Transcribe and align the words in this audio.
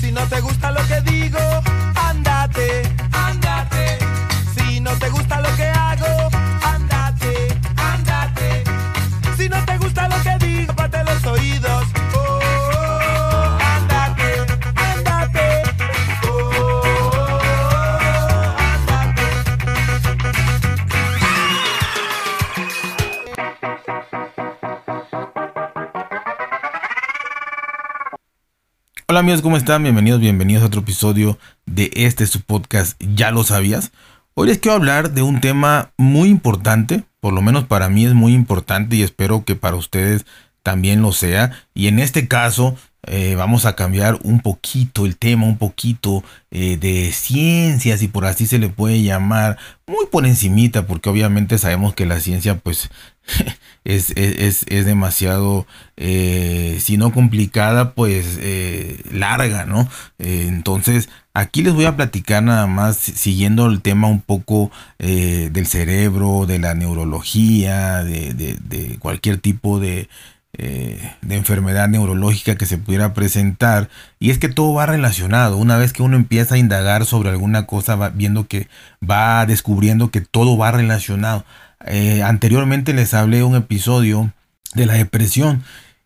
Si 0.00 0.12
no 0.12 0.22
te 0.28 0.40
gusta 0.40 0.70
lo 0.70 0.80
que 0.86 1.00
digo, 1.10 1.38
ándate, 1.96 2.87
Hola 29.18 29.24
amigos, 29.24 29.42
¿cómo 29.42 29.56
están? 29.56 29.82
Bienvenidos, 29.82 30.20
bienvenidos 30.20 30.62
a 30.62 30.66
otro 30.66 30.82
episodio 30.82 31.40
de 31.66 31.90
este 31.94 32.24
su 32.24 32.40
podcast 32.40 33.02
Ya 33.02 33.32
lo 33.32 33.42
sabías. 33.42 33.90
Hoy 34.34 34.46
les 34.46 34.58
quiero 34.58 34.76
hablar 34.76 35.10
de 35.10 35.22
un 35.22 35.40
tema 35.40 35.90
muy 35.96 36.28
importante, 36.28 37.02
por 37.18 37.32
lo 37.32 37.42
menos 37.42 37.64
para 37.64 37.88
mí 37.88 38.04
es 38.04 38.14
muy 38.14 38.32
importante 38.32 38.94
y 38.94 39.02
espero 39.02 39.44
que 39.44 39.56
para 39.56 39.74
ustedes 39.74 40.24
también 40.62 41.02
lo 41.02 41.10
sea. 41.10 41.50
Y 41.74 41.88
en 41.88 41.98
este 41.98 42.28
caso 42.28 42.76
eh, 43.06 43.34
vamos 43.36 43.64
a 43.64 43.74
cambiar 43.76 44.18
un 44.24 44.40
poquito 44.40 45.06
el 45.06 45.16
tema, 45.16 45.46
un 45.46 45.56
poquito 45.58 46.24
eh, 46.50 46.76
de 46.78 47.12
ciencias 47.12 48.02
y 48.02 48.08
por 48.08 48.26
así 48.26 48.46
se 48.46 48.58
le 48.58 48.68
puede 48.68 49.02
llamar, 49.02 49.56
muy 49.86 50.06
por 50.10 50.26
encimita, 50.26 50.86
porque 50.86 51.08
obviamente 51.08 51.58
sabemos 51.58 51.94
que 51.94 52.06
la 52.06 52.20
ciencia 52.20 52.58
pues 52.58 52.90
es, 53.84 54.10
es, 54.16 54.64
es 54.68 54.84
demasiado, 54.86 55.66
eh, 55.96 56.78
si 56.80 56.96
no 56.96 57.12
complicada, 57.12 57.94
pues 57.94 58.38
larga, 59.12 59.64
¿no? 59.64 59.88
Entonces, 60.18 61.08
aquí 61.34 61.62
les 61.62 61.74
voy 61.74 61.84
a 61.84 61.96
platicar 61.96 62.42
nada 62.42 62.66
más, 62.66 62.96
siguiendo 62.96 63.66
el 63.66 63.80
tema 63.80 64.08
un 64.08 64.20
poco 64.20 64.70
del 64.98 65.66
cerebro, 65.66 66.46
de 66.46 66.58
la 66.58 66.74
neurología, 66.74 68.02
de- 68.04 68.34
de 68.34 68.96
cualquier 68.98 69.38
tipo 69.38 69.78
de, 69.80 70.08
eh, 70.54 71.14
de 71.20 71.36
enfermedad 71.36 71.88
neurológica 71.88 72.56
que 72.56 72.66
se 72.66 72.78
pudiera 72.78 73.14
presentar. 73.14 73.88
Y 74.18 74.30
es 74.30 74.38
que 74.38 74.48
todo 74.48 74.72
va 74.74 74.86
relacionado. 74.86 75.56
Una 75.56 75.76
vez 75.76 75.92
que 75.92 76.02
uno 76.02 76.16
empieza 76.16 76.54
a 76.54 76.58
indagar 76.58 77.04
sobre 77.04 77.30
alguna 77.30 77.66
cosa, 77.66 77.96
va 77.96 78.08
viendo 78.08 78.46
que 78.46 78.68
va 79.08 79.44
descubriendo 79.46 80.10
que 80.10 80.20
todo 80.20 80.56
va 80.56 80.72
relacionado. 80.72 81.44
Eh, 81.86 82.22
anteriormente 82.22 82.94
les 82.94 83.14
hablé 83.14 83.42
un 83.44 83.56
episodio 83.56 84.32
de 84.74 84.86
la 84.86 84.94
depresión. 84.94 85.62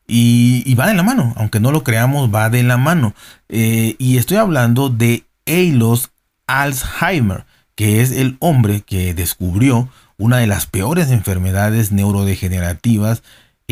Y, 0.07 0.63
y 0.67 0.75
va 0.75 0.89
de 0.89 0.95
la 0.95 1.03
mano, 1.03 1.33
aunque 1.37 1.61
no 1.61 1.71
lo 1.71 1.85
creamos, 1.85 2.35
va 2.35 2.51
de 2.51 2.63
la 2.63 2.77
mano. 2.77 3.15
Eh, 3.49 3.95
y 3.99 4.19
estoy 4.19 4.37
hablando 4.37 4.89
de 4.89 5.25
Eilos 5.47 6.11
Alzheimer, 6.47 7.45
que 7.75 8.03
es 8.03 8.11
el 8.11 8.37
hombre 8.41 8.83
que 8.83 9.15
descubrió 9.15 9.89
una 10.19 10.39
de 10.39 10.47
las 10.47 10.67
peores 10.67 11.11
enfermedades 11.11 11.93
neurodegenerativas. 11.93 13.23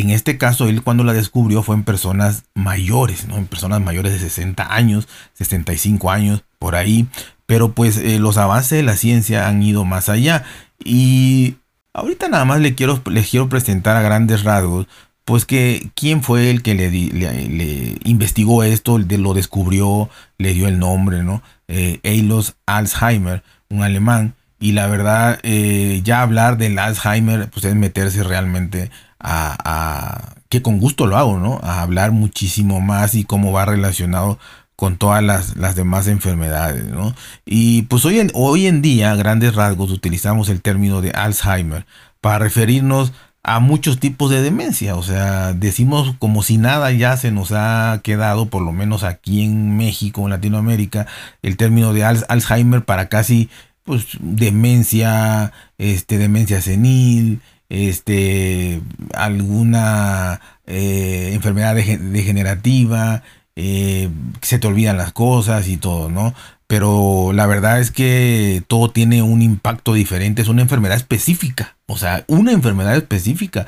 En 0.00 0.10
este 0.10 0.38
caso, 0.38 0.68
él 0.68 0.82
cuando 0.82 1.04
la 1.04 1.12
descubrió 1.12 1.62
fue 1.62 1.76
en 1.76 1.84
personas 1.84 2.44
mayores, 2.54 3.26
¿no? 3.28 3.36
En 3.36 3.46
personas 3.46 3.80
mayores 3.80 4.12
de 4.12 4.18
60 4.18 4.74
años, 4.74 5.08
65 5.34 6.10
años, 6.10 6.44
por 6.58 6.76
ahí. 6.76 7.06
Pero 7.46 7.72
pues 7.72 7.96
eh, 7.96 8.18
los 8.18 8.36
avances 8.36 8.78
de 8.78 8.82
la 8.82 8.96
ciencia 8.96 9.48
han 9.48 9.62
ido 9.62 9.84
más 9.84 10.08
allá. 10.08 10.44
Y 10.84 11.56
ahorita 11.92 12.28
nada 12.28 12.44
más 12.44 12.60
le 12.60 12.74
quiero, 12.74 13.02
les 13.10 13.28
quiero 13.28 13.48
presentar 13.48 13.96
a 13.96 14.02
grandes 14.02 14.44
rasgos 14.44 14.86
pues 15.30 15.44
que 15.44 15.90
quién 15.94 16.24
fue 16.24 16.50
el 16.50 16.60
que 16.60 16.74
le, 16.74 17.98
investigó 18.02 18.64
esto, 18.64 18.98
lo 18.98 19.32
descubrió, 19.32 20.10
le 20.38 20.54
dio 20.54 20.66
el 20.66 20.80
nombre, 20.80 21.22
¿no? 21.22 21.40
Eh, 21.68 22.00
Eilos 22.02 22.56
Alzheimer, 22.66 23.44
un 23.68 23.84
alemán. 23.84 24.34
Y 24.58 24.72
la 24.72 24.88
verdad, 24.88 25.38
eh, 25.44 26.00
ya 26.02 26.22
hablar 26.22 26.58
del 26.58 26.76
Alzheimer, 26.80 27.48
pues 27.48 27.64
es 27.64 27.76
meterse 27.76 28.24
realmente 28.24 28.90
a, 29.20 30.34
que 30.48 30.62
con 30.62 30.80
gusto 30.80 31.06
lo 31.06 31.16
hago, 31.16 31.38
¿no? 31.38 31.60
A 31.62 31.82
hablar 31.82 32.10
muchísimo 32.12 32.80
más 32.80 33.14
y 33.14 33.24
cómo 33.24 33.52
va 33.52 33.64
relacionado 33.66 34.38
con 34.76 34.96
todas 34.96 35.22
las, 35.22 35.56
las 35.56 35.76
demás 35.76 36.06
enfermedades, 36.06 36.86
¿no? 36.86 37.14
Y 37.44 37.82
pues 37.82 38.04
hoy 38.04 38.18
en, 38.18 38.30
hoy 38.34 38.66
en 38.66 38.80
día, 38.82 39.12
a 39.12 39.16
grandes 39.16 39.54
rasgos, 39.54 39.90
utilizamos 39.90 40.48
el 40.48 40.62
término 40.62 41.02
de 41.02 41.10
Alzheimer 41.10 41.84
para 42.20 42.38
referirnos 42.38 43.12
a 43.42 43.60
muchos 43.60 43.98
tipos 44.00 44.30
de 44.30 44.42
demencia. 44.42 44.96
O 44.96 45.02
sea, 45.02 45.52
decimos 45.52 46.14
como 46.18 46.42
si 46.42 46.56
nada 46.58 46.90
ya 46.92 47.16
se 47.16 47.30
nos 47.30 47.52
ha 47.52 48.00
quedado, 48.02 48.46
por 48.46 48.62
lo 48.62 48.72
menos 48.72 49.04
aquí 49.04 49.44
en 49.44 49.76
México, 49.76 50.22
en 50.22 50.30
Latinoamérica, 50.30 51.06
el 51.42 51.56
término 51.56 51.92
de 51.92 52.04
Al- 52.04 52.26
Alzheimer 52.28 52.84
para 52.84 53.08
casi 53.08 53.50
pues 53.84 54.06
demencia, 54.20 55.52
este, 55.78 56.18
demencia 56.18 56.60
senil, 56.60 57.40
este, 57.70 58.82
alguna 59.14 60.40
eh, 60.66 61.30
enfermedad 61.32 61.74
dege- 61.76 61.98
degenerativa, 61.98 63.22
eh, 63.56 64.10
se 64.42 64.58
te 64.58 64.66
olvidan 64.66 64.96
las 64.98 65.12
cosas 65.12 65.66
y 65.68 65.76
todo, 65.78 66.10
¿no? 66.10 66.34
Pero 66.66 67.32
la 67.34 67.46
verdad 67.46 67.80
es 67.80 67.90
que 67.90 68.62
todo 68.68 68.90
tiene 68.92 69.22
un 69.22 69.42
impacto 69.42 69.92
diferente, 69.92 70.40
es 70.42 70.46
una 70.48 70.62
enfermedad 70.62 70.96
específica, 70.96 71.76
o 71.86 71.96
sea, 71.98 72.24
una 72.28 72.52
enfermedad 72.52 72.94
específica, 72.94 73.66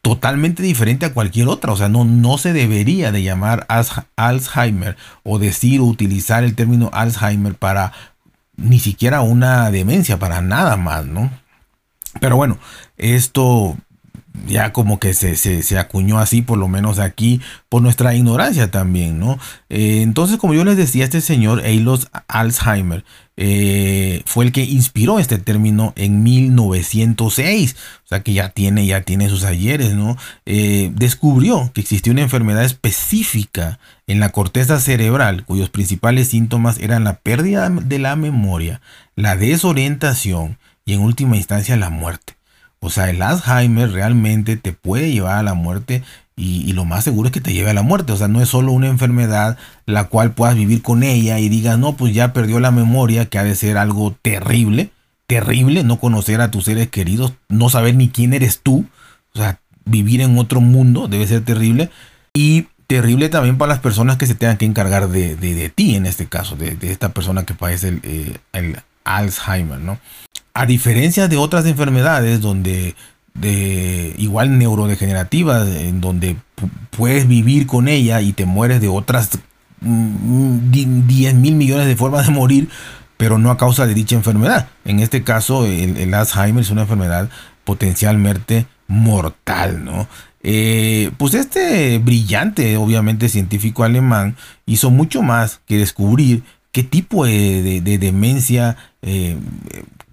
totalmente 0.00 0.62
diferente 0.62 1.04
a 1.04 1.12
cualquier 1.12 1.48
otra, 1.48 1.72
o 1.72 1.76
sea, 1.76 1.90
no, 1.90 2.06
no 2.06 2.38
se 2.38 2.54
debería 2.54 3.12
de 3.12 3.22
llamar 3.22 3.66
Alz- 3.68 4.06
Alzheimer 4.16 4.96
o 5.24 5.38
decir 5.38 5.80
o 5.80 5.84
utilizar 5.84 6.42
el 6.42 6.54
término 6.54 6.88
Alzheimer 6.94 7.54
para 7.54 7.92
ni 8.56 8.78
siquiera 8.78 9.20
una 9.20 9.70
demencia, 9.70 10.18
para 10.18 10.40
nada 10.40 10.76
más, 10.78 11.04
¿no? 11.04 11.30
Pero 12.20 12.36
bueno, 12.36 12.58
esto 12.96 13.76
ya 14.46 14.72
como 14.72 14.98
que 14.98 15.14
se, 15.14 15.36
se, 15.36 15.62
se 15.62 15.78
acuñó 15.78 16.18
así, 16.18 16.42
por 16.42 16.58
lo 16.58 16.68
menos 16.68 16.98
aquí, 16.98 17.40
por 17.68 17.82
nuestra 17.82 18.14
ignorancia 18.14 18.70
también, 18.70 19.18
¿no? 19.18 19.38
Eh, 19.68 20.02
entonces, 20.02 20.38
como 20.38 20.54
yo 20.54 20.64
les 20.64 20.76
decía, 20.76 21.04
este 21.04 21.20
señor 21.20 21.64
Eilos 21.64 22.08
Alzheimer 22.28 23.04
eh, 23.36 24.22
fue 24.26 24.44
el 24.44 24.52
que 24.52 24.64
inspiró 24.64 25.18
este 25.18 25.38
término 25.38 25.92
en 25.96 26.22
1906, 26.22 27.76
o 28.04 28.08
sea 28.08 28.22
que 28.22 28.32
ya 28.32 28.50
tiene, 28.50 28.86
ya 28.86 29.02
tiene 29.02 29.28
sus 29.28 29.44
ayeres, 29.44 29.94
¿no? 29.94 30.16
Eh, 30.46 30.90
descubrió 30.94 31.70
que 31.72 31.80
existía 31.80 32.12
una 32.12 32.22
enfermedad 32.22 32.64
específica 32.64 33.78
en 34.06 34.20
la 34.20 34.30
corteza 34.30 34.80
cerebral 34.80 35.44
cuyos 35.44 35.70
principales 35.70 36.28
síntomas 36.28 36.78
eran 36.78 37.04
la 37.04 37.18
pérdida 37.18 37.68
de 37.68 37.98
la 37.98 38.16
memoria, 38.16 38.80
la 39.14 39.36
desorientación 39.36 40.58
y 40.88 40.94
en 40.94 41.00
última 41.00 41.36
instancia 41.36 41.76
la 41.76 41.90
muerte. 41.90 42.34
O 42.80 42.88
sea, 42.88 43.10
el 43.10 43.20
Alzheimer 43.20 43.92
realmente 43.92 44.56
te 44.56 44.72
puede 44.72 45.12
llevar 45.12 45.36
a 45.36 45.42
la 45.42 45.52
muerte 45.52 46.02
y, 46.34 46.72
lo 46.72 46.86
más 46.86 47.04
seguro 47.04 47.28
es 47.28 47.32
que 47.32 47.42
te 47.42 47.52
lleve 47.52 47.68
a 47.68 47.74
la 47.74 47.82
muerte. 47.82 48.12
O 48.12 48.16
sea, 48.16 48.26
no 48.28 48.40
es 48.40 48.48
solo 48.48 48.72
una 48.72 48.86
enfermedad 48.86 49.58
la 49.84 50.04
cual 50.04 50.32
puedas 50.32 50.54
vivir 50.54 50.80
con 50.80 51.02
ella 51.02 51.40
y 51.40 51.50
digas, 51.50 51.78
no, 51.78 51.94
pues 51.94 52.14
ya 52.14 52.32
perdió 52.32 52.58
la 52.58 52.70
memoria, 52.70 53.26
que 53.26 53.38
ha 53.38 53.44
de 53.44 53.54
ser 53.54 53.76
algo 53.76 54.16
terrible, 54.22 54.90
terrible, 55.26 55.84
no 55.84 55.98
conocer 56.00 56.40
a 56.40 56.50
tus 56.50 56.64
seres 56.64 56.88
queridos, 56.88 57.34
no 57.50 57.68
saber 57.68 57.94
ni 57.94 58.08
quién 58.08 58.32
eres 58.32 58.60
tú. 58.60 58.86
O 59.34 59.38
sea, 59.38 59.60
vivir 59.84 60.22
en 60.22 60.38
otro 60.38 60.62
mundo 60.62 61.06
debe 61.06 61.26
ser 61.26 61.44
terrible. 61.44 61.90
Y 62.32 62.68
terrible 62.86 63.28
también 63.28 63.58
para 63.58 63.74
las 63.74 63.80
personas 63.80 64.16
que 64.16 64.26
se 64.26 64.34
tengan 64.34 64.56
que 64.56 64.64
encargar 64.64 65.08
de, 65.10 65.36
de- 65.36 65.68
ti, 65.68 65.96
en 65.96 66.06
este 66.06 66.28
caso, 66.28 66.56
de, 66.56 66.78
esta 66.80 67.10
persona 67.10 67.44
que 67.44 67.52
padece 67.52 67.88
el, 67.88 68.00
eh, 68.04 68.38
el 68.52 68.78
Alzheimer, 69.04 69.80
¿no? 69.80 69.98
A 70.58 70.66
diferencia 70.66 71.28
de 71.28 71.36
otras 71.36 71.66
enfermedades 71.66 72.40
donde 72.40 72.96
de 73.34 74.14
igual 74.18 74.58
neurodegenerativas, 74.58 75.68
en 75.68 76.00
donde 76.00 76.34
pu- 76.56 76.68
puedes 76.90 77.28
vivir 77.28 77.68
con 77.68 77.86
ella 77.86 78.20
y 78.20 78.32
te 78.32 78.44
mueres 78.44 78.80
de 78.80 78.88
otras 78.88 79.38
mm, 79.80 80.70
di- 80.72 80.84
10 81.06 81.34
mil 81.34 81.54
millones 81.54 81.86
de 81.86 81.94
formas 81.94 82.26
de 82.26 82.32
morir, 82.32 82.68
pero 83.16 83.38
no 83.38 83.52
a 83.52 83.56
causa 83.56 83.86
de 83.86 83.94
dicha 83.94 84.16
enfermedad. 84.16 84.68
En 84.84 84.98
este 84.98 85.22
caso, 85.22 85.64
el, 85.64 86.12
Alzheimer 86.12 86.62
es 86.62 86.70
una 86.70 86.82
enfermedad 86.82 87.30
potencialmente 87.62 88.66
mortal, 88.88 89.84
¿no? 89.84 90.08
Eh, 90.42 91.12
pues 91.18 91.34
este 91.34 91.98
brillante, 91.98 92.76
obviamente 92.76 93.28
científico 93.28 93.84
alemán, 93.84 94.34
hizo 94.66 94.90
mucho 94.90 95.22
más 95.22 95.60
que 95.66 95.78
descubrir 95.78 96.42
qué 96.72 96.82
tipo 96.82 97.24
de 97.26 97.80
demencia 98.00 98.76
eh, 99.02 99.36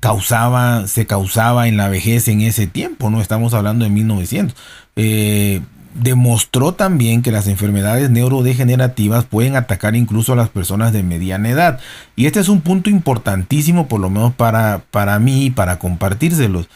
causaba, 0.06 0.88
se 0.88 1.06
causaba 1.06 1.68
en 1.68 1.78
la 1.78 1.90
vejez 1.90 2.28
en 2.28 2.42
ese 2.42 2.68
tiempo, 2.68 3.10
¿no? 3.10 3.22
Estamos 3.22 3.54
hablando 3.54 3.86
de 3.86 3.92
1900. 3.92 4.56
Eh, 4.96 5.62
demostró 5.96 6.74
también 6.74 7.22
que 7.22 7.32
las 7.32 7.48
enfermedades 7.48 8.10
neurodegenerativas 8.10 9.26
pueden 9.26 9.56
atacar 9.56 9.96
incluso 9.96 10.34
a 10.34 10.36
las 10.36 10.50
personas 10.50 10.94
de 10.94 11.04
mediana 11.04 11.50
edad. 11.50 11.80
Y 12.16 12.28
este 12.28 12.40
es 12.40 12.50
un 12.50 12.62
punto 12.62 12.90
importantísimo, 12.90 13.88
por 13.88 14.00
lo 14.00 14.10
menos 14.10 14.34
para, 14.34 14.84
para 14.92 15.18
mí, 15.20 15.50
para 15.50 15.80
compartírselos. 15.80 16.68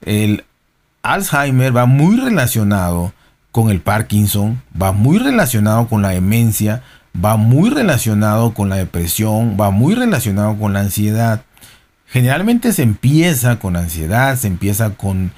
El 0.00 0.44
Alzheimer 1.02 1.76
va 1.76 1.86
muy 1.86 2.16
relacionado 2.16 3.12
con 3.52 3.70
el 3.70 3.80
Parkinson, 3.80 4.62
va 4.80 4.92
muy 4.92 5.18
relacionado 5.18 5.86
con 5.86 6.02
la 6.02 6.08
demencia, 6.08 6.82
va 7.22 7.36
muy 7.36 7.70
relacionado 7.70 8.54
con 8.54 8.68
la 8.68 8.76
depresión, 8.76 9.56
va 9.60 9.70
muy 9.70 9.94
relacionado 9.94 10.56
con 10.58 10.72
la 10.72 10.80
ansiedad. 10.80 11.42
Generalmente 12.14 12.72
se 12.72 12.84
empieza 12.84 13.58
con 13.58 13.74
ansiedad, 13.74 14.36
se 14.36 14.46
empieza 14.46 14.90
con, 14.90 15.32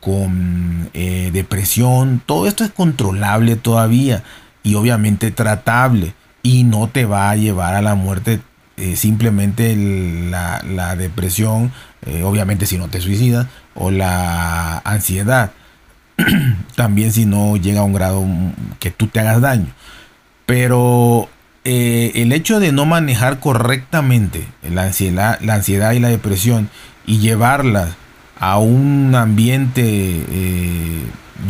con 0.00 0.88
eh, 0.94 1.28
depresión. 1.30 2.22
Todo 2.24 2.46
esto 2.46 2.64
es 2.64 2.70
controlable 2.70 3.56
todavía 3.56 4.24
y 4.62 4.76
obviamente 4.76 5.30
tratable 5.30 6.14
y 6.42 6.64
no 6.64 6.88
te 6.88 7.04
va 7.04 7.28
a 7.28 7.36
llevar 7.36 7.74
a 7.74 7.82
la 7.82 7.96
muerte 7.96 8.40
eh, 8.78 8.96
simplemente 8.96 9.76
la, 9.76 10.96
depresión, 10.96 11.70
eh, 12.06 12.22
obviamente 12.22 12.64
si 12.64 12.78
no 12.78 12.88
te 12.88 13.02
suicidas, 13.02 13.46
o 13.74 13.90
la 13.90 14.78
ansiedad, 14.86 15.50
también 16.76 17.12
si 17.12 17.26
no 17.26 17.58
llega 17.58 17.80
a 17.80 17.84
un 17.84 17.92
grado 17.92 18.24
que 18.78 18.90
tú 18.90 19.06
te 19.06 19.20
hagas 19.20 19.42
daño. 19.42 19.68
Pero 20.46 21.28
eh, 21.64 22.12
el 22.16 22.32
hecho 22.32 22.60
de 22.60 22.72
no 22.72 22.86
manejar 22.86 23.40
correctamente 23.40 24.46
la 24.68 24.84
ansiedad, 24.84 25.38
y 25.92 25.98
la 25.98 26.08
depresión 26.08 26.68
y 27.06 27.18
llevarlas 27.18 27.90
a 28.38 28.58
un 28.58 29.14
ambiente 29.14 30.24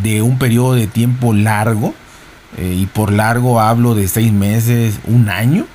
de 0.03 0.23
un 0.23 0.38
periodo 0.38 0.75
de 0.75 0.87
tiempo 0.87 1.32
largo, 1.32 1.94
y 2.59 2.87
por 2.87 3.12
largo 3.12 3.61
hablo 3.61 3.94
de 3.94 4.09
seis 4.09 4.32
meses, 4.32 5.00
un 5.06 5.31
año, 5.31 5.67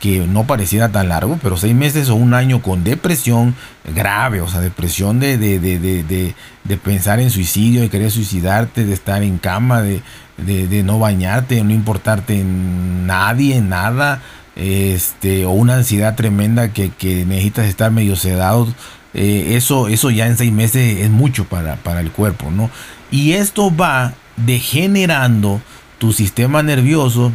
que 0.00 0.26
no 0.26 0.46
pareciera 0.46 0.90
tan 0.90 1.08
largo, 1.08 1.38
pero 1.42 1.56
seis 1.56 1.74
meses 1.74 2.10
o 2.10 2.14
un 2.14 2.34
año 2.34 2.60
con 2.60 2.84
depresión 2.84 3.54
grave, 3.94 4.40
o 4.40 4.48
sea, 4.48 4.60
depresión 4.60 5.18
de, 5.20 5.38
de, 5.38 5.58
de, 5.58 5.78
de, 5.78 6.34
de 6.64 6.76
pensar 6.76 7.18
en 7.18 7.30
suicidio, 7.30 7.80
de 7.80 7.88
querer 7.88 8.10
suicidarte, 8.10 8.84
de 8.84 8.92
estar 8.92 9.22
en 9.22 9.38
cama, 9.38 9.80
de, 9.80 10.02
no 10.38 10.98
bañarte, 10.98 11.56
de 11.56 11.64
no 11.64 11.72
importarte 11.72 12.42
nadie, 12.44 13.60
nada, 13.60 14.22
este, 14.54 15.44
o 15.46 15.50
una 15.50 15.74
ansiedad 15.76 16.14
tremenda 16.14 16.72
que, 16.72 16.90
necesitas 17.26 17.66
estar 17.66 17.90
medio 17.90 18.16
sedado, 18.16 18.68
eh, 19.14 19.54
eso, 19.56 19.88
eso 19.88 20.10
ya 20.10 20.26
en 20.26 20.36
seis 20.36 20.52
meses 20.52 21.00
es 21.00 21.10
mucho 21.10 21.44
para, 21.44 21.76
para 21.76 22.00
el 22.00 22.10
cuerpo, 22.10 22.50
¿no? 22.50 22.70
Y 23.10 23.32
esto 23.32 23.74
va 23.74 24.14
degenerando 24.36 25.60
tu 25.98 26.12
sistema 26.12 26.62
nervioso 26.62 27.32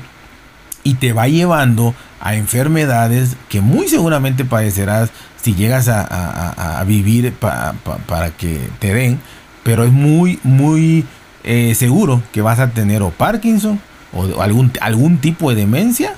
y 0.84 0.96
te 0.96 1.14
va 1.14 1.28
llevando 1.28 1.96
a 2.20 2.36
enfermedades 2.36 3.36
que 3.50 3.62
muy 3.62 3.88
seguramente 3.88 4.46
padecerás 4.46 5.10
si 5.42 5.56
llegas 5.56 5.88
a, 5.90 6.84
vivir 6.86 7.34
para 7.34 8.30
que 8.38 8.60
te 8.80 8.94
den, 8.94 9.20
pero 9.64 9.84
es 9.84 9.92
muy, 9.92 10.40
muy 10.44 11.06
eh, 11.44 11.74
seguro 11.76 12.22
que 12.32 12.42
vas 12.42 12.60
a 12.60 12.72
tener 12.72 13.02
o 13.02 13.10
Parkinson 13.10 13.80
o 14.14 14.42
algún, 14.42 14.72
algún 14.82 15.18
tipo 15.18 15.50
de 15.50 15.56
demencia 15.56 16.16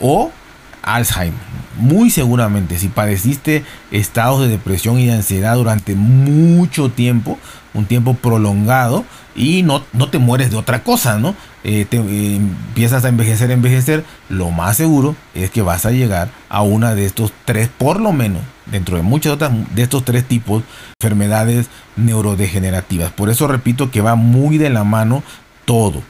o 0.00 0.30
Alzheimer. 0.84 1.54
Muy 1.76 2.10
seguramente, 2.10 2.78
si 2.78 2.88
padeciste 2.88 3.64
estados 3.90 4.42
de 4.42 4.48
depresión 4.48 4.98
y 5.00 5.06
de 5.06 5.14
ansiedad 5.14 5.56
durante 5.56 5.94
mucho 5.94 6.90
tiempo, 6.90 7.38
un 7.74 7.86
tiempo 7.86 8.14
prolongado, 8.14 9.04
y 9.36 9.62
no, 9.62 9.82
no 9.92 10.08
te 10.08 10.18
mueres 10.18 10.50
de 10.50 10.56
otra 10.56 10.82
cosa, 10.84 11.18
¿no? 11.18 11.34
Eh, 11.64 11.86
te, 11.88 11.96
eh, 11.96 12.36
empiezas 12.36 13.04
a 13.04 13.08
envejecer, 13.08 13.50
envejecer, 13.50 14.04
lo 14.28 14.50
más 14.50 14.76
seguro 14.76 15.16
es 15.34 15.50
que 15.50 15.62
vas 15.62 15.86
a 15.86 15.90
llegar 15.90 16.28
a 16.48 16.62
una 16.62 16.94
de 16.94 17.04
estos 17.04 17.32
tres, 17.44 17.68
por 17.76 18.00
lo 18.00 18.12
menos, 18.12 18.42
dentro 18.66 18.96
de 18.96 19.02
muchas 19.02 19.32
otras 19.32 19.50
de 19.74 19.82
estos 19.82 20.04
tres 20.04 20.24
tipos 20.24 20.62
de 20.62 20.68
enfermedades 21.00 21.68
neurodegenerativas. 21.96 23.10
Por 23.12 23.30
eso 23.30 23.48
repito 23.48 23.90
que 23.90 24.00
va 24.00 24.14
muy 24.14 24.58
de 24.58 24.70
la 24.70 24.84
mano 24.84 25.22
todo. 25.64 26.02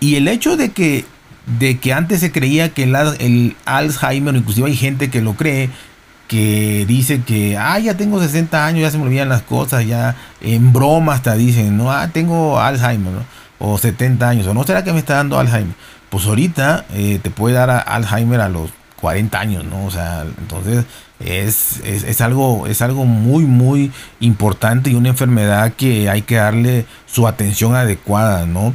Y 0.00 0.16
el 0.16 0.28
hecho 0.28 0.56
de 0.56 0.70
que, 0.70 1.04
de 1.46 1.78
que 1.78 1.92
antes 1.92 2.20
se 2.20 2.32
creía 2.32 2.70
que 2.70 2.84
el, 2.84 2.96
el 3.18 3.56
Alzheimer, 3.64 4.34
inclusive 4.34 4.68
hay 4.68 4.76
gente 4.76 5.10
que 5.10 5.20
lo 5.20 5.34
cree, 5.34 5.70
que 6.28 6.84
dice 6.86 7.22
que, 7.22 7.56
ah, 7.58 7.78
ya 7.78 7.96
tengo 7.96 8.20
60 8.20 8.66
años, 8.66 8.82
ya 8.82 8.90
se 8.90 8.98
me 8.98 9.04
olvidan 9.04 9.28
las 9.28 9.42
cosas, 9.42 9.86
ya 9.86 10.16
en 10.40 10.72
broma 10.72 11.14
hasta 11.14 11.34
dicen, 11.34 11.76
no, 11.76 11.92
ah, 11.92 12.08
tengo 12.12 12.60
Alzheimer, 12.60 13.12
o 13.58 13.78
70 13.78 14.28
años, 14.28 14.46
o 14.46 14.54
no 14.54 14.64
será 14.64 14.84
que 14.84 14.92
me 14.92 14.98
está 14.98 15.14
dando 15.16 15.38
Alzheimer. 15.38 15.74
Pues 16.10 16.26
ahorita 16.26 16.86
eh, 16.92 17.18
te 17.22 17.30
puede 17.30 17.56
dar 17.56 17.70
Alzheimer 17.86 18.40
a 18.40 18.48
los 18.48 18.70
40 19.00 19.38
años, 19.38 19.64
¿no? 19.64 19.84
O 19.84 19.90
sea, 19.90 20.24
entonces 20.38 20.84
es, 21.20 21.80
es, 21.84 22.20
algo, 22.20 22.66
es 22.66 22.82
algo 22.82 23.04
muy, 23.04 23.44
muy 23.44 23.92
importante 24.20 24.90
y 24.90 24.94
una 24.94 25.10
enfermedad 25.10 25.72
que 25.74 26.08
hay 26.08 26.22
que 26.22 26.36
darle 26.36 26.86
su 27.06 27.28
atención 27.28 27.74
adecuada, 27.74 28.46
¿no? 28.46 28.74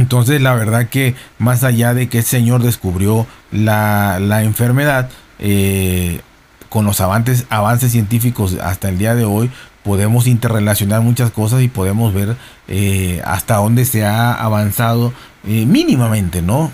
Entonces, 0.00 0.40
la 0.40 0.54
verdad 0.54 0.88
que 0.88 1.14
más 1.38 1.62
allá 1.62 1.92
de 1.92 2.08
que 2.08 2.18
el 2.18 2.24
Señor 2.24 2.62
descubrió 2.62 3.26
la, 3.52 4.18
la 4.18 4.42
enfermedad, 4.42 5.10
eh, 5.38 6.22
con 6.70 6.86
los 6.86 7.02
avances, 7.02 7.44
avances 7.50 7.92
científicos 7.92 8.56
hasta 8.62 8.88
el 8.88 8.96
día 8.96 9.14
de 9.14 9.24
hoy 9.24 9.50
podemos 9.82 10.26
interrelacionar 10.26 11.02
muchas 11.02 11.30
cosas 11.30 11.60
y 11.62 11.68
podemos 11.68 12.14
ver 12.14 12.36
eh, 12.68 13.20
hasta 13.24 13.56
dónde 13.56 13.84
se 13.84 14.06
ha 14.06 14.32
avanzado 14.32 15.12
eh, 15.46 15.66
mínimamente, 15.66 16.40
¿no? 16.40 16.70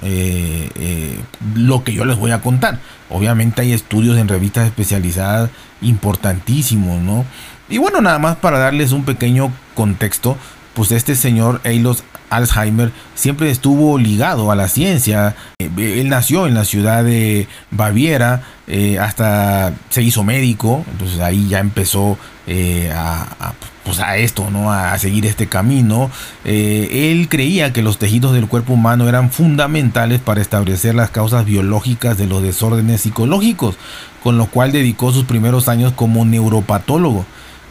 Lo 1.55 1.83
que 1.83 1.95
yo 1.95 2.05
les 2.05 2.17
voy 2.17 2.31
a 2.31 2.43
contar. 2.43 2.79
Obviamente 3.11 3.63
hay 3.63 3.73
estudios 3.73 4.19
en 4.19 4.29
revistas 4.29 4.67
especializadas 4.67 5.51
importantísimos, 5.81 7.01
¿no? 7.01 7.25
Y 7.69 7.79
bueno, 7.79 8.01
nada 8.01 8.19
más 8.21 8.37
para 8.37 8.59
darles 8.59 8.93
un 8.93 9.05
pequeño 9.05 9.53
contexto, 9.75 10.37
pues 10.75 10.93
este 10.93 11.17
señor 11.17 11.61
Eilos 11.65 12.05
Alzheimer 12.31 12.93
siempre 13.15 13.51
estuvo 13.51 13.99
ligado 13.99 14.51
a 14.51 14.57
la 14.57 14.69
ciencia. 14.69 15.37
Eh, 15.59 16.01
él 16.01 16.09
nació 16.09 16.47
en 16.47 16.55
la 16.55 16.65
ciudad 16.65 17.05
de 17.05 17.49
Baviera, 17.71 18.43
eh, 18.67 18.99
hasta 18.99 19.73
se 19.91 20.03
hizo 20.03 20.25
médico, 20.25 20.85
entonces 20.91 21.21
ahí 21.21 21.49
ya 21.49 21.61
empezó 21.61 22.19
eh, 22.47 22.93
a, 22.95 23.53
pues 23.85 24.01
a, 24.01 24.17
esto, 24.17 24.51
¿no? 24.51 24.73
a 24.73 24.99
seguir 24.99 25.27
este 25.27 25.47
camino. 25.47 26.11
él 26.45 27.29
creía 27.29 27.73
que 27.73 27.83
los 27.83 27.99
tejidos 27.99 28.33
del 28.35 28.49
cuerpo 28.49 28.75
humano 28.75 29.09
eran 29.09 29.31
fundamentales 29.31 30.21
para 30.21 30.41
establecer 30.41 30.95
las 30.95 31.11
causas 31.11 31.45
biológicas 31.45 32.19
de 32.19 32.27
los 32.27 32.43
desórdenes 32.43 33.03
psicológicos, 33.03 33.77
con 34.23 34.39
lo 34.39 34.47
cual 34.47 34.73
dedicó 34.73 35.13
sus 35.13 35.25
primeros 35.25 35.69
años 35.69 35.93
como 35.93 36.25
neuropatólogo 36.25 37.25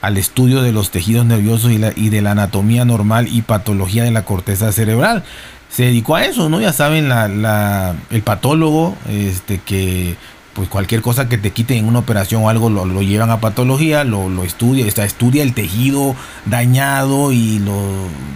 al 0.06 0.18
estudio 0.18 0.62
de 0.62 0.72
los 0.72 0.92
tejidos 0.92 1.26
nerviosos 1.26 1.72
y, 1.72 2.10
de 2.10 2.22
la 2.22 2.32
anatomía 2.32 2.86
normal 2.86 3.28
y 3.28 3.42
patología 3.42 4.04
de 4.04 4.12
la 4.12 4.24
corteza 4.24 4.72
cerebral. 4.72 5.24
Se 5.70 5.86
dedicó 5.86 6.16
a 6.16 6.26
eso, 6.26 6.48
¿no? 6.48 6.62
Ya 6.62 6.74
saben, 6.74 7.10
la, 7.10 7.96
el 8.12 8.22
patólogo, 8.22 8.96
este, 9.10 9.58
que 9.58 10.16
pues 10.54 10.70
cualquier 10.70 11.02
cosa 11.02 11.28
que 11.28 11.40
te 11.40 11.50
quiten 11.52 11.80
en 11.80 11.86
una 11.88 12.00
operación 12.00 12.44
o 12.44 12.50
algo 12.50 12.70
lo, 12.70 13.02
llevan 13.02 13.32
a 13.32 13.40
patología, 13.42 14.04
lo, 14.04 14.30
lo 14.30 14.44
estudia, 14.44 14.86
estudia 14.86 15.42
el 15.42 15.56
tejido 15.56 16.16
dañado 16.46 17.32
y 17.32 17.58
lo 17.58 17.76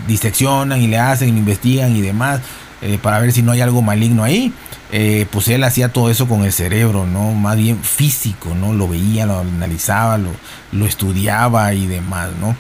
diseccionan 0.08 0.82
y 0.82 0.88
le 0.88 0.98
hacen, 0.98 1.30
investigan 1.30 1.96
y 1.96 2.02
demás. 2.02 2.42
Eh, 2.82 2.98
para 3.02 3.20
ver 3.20 3.34
si 3.34 3.42
no 3.42 3.52
hay 3.52 3.62
algo 3.62 3.82
maligno 3.82 4.24
ahí. 4.24 4.54
Eh, 4.92 5.28
pues 5.32 5.48
él 5.50 5.64
hacía 5.64 5.92
todo 5.92 6.10
eso 6.10 6.28
con 6.28 6.44
el 6.44 6.54
cerebro, 6.54 7.06
¿no? 7.06 7.34
Más 7.34 7.58
bien 7.58 7.80
físico, 7.84 8.56
¿no? 8.56 8.74
Lo 8.74 8.88
veía, 8.88 9.26
lo 9.26 9.40
analizaba, 9.40 10.18
lo, 10.18 10.32
lo 10.72 10.86
estudiaba 10.86 11.74
y 11.74 11.88
demás, 11.88 12.30
¿no? 12.40 12.56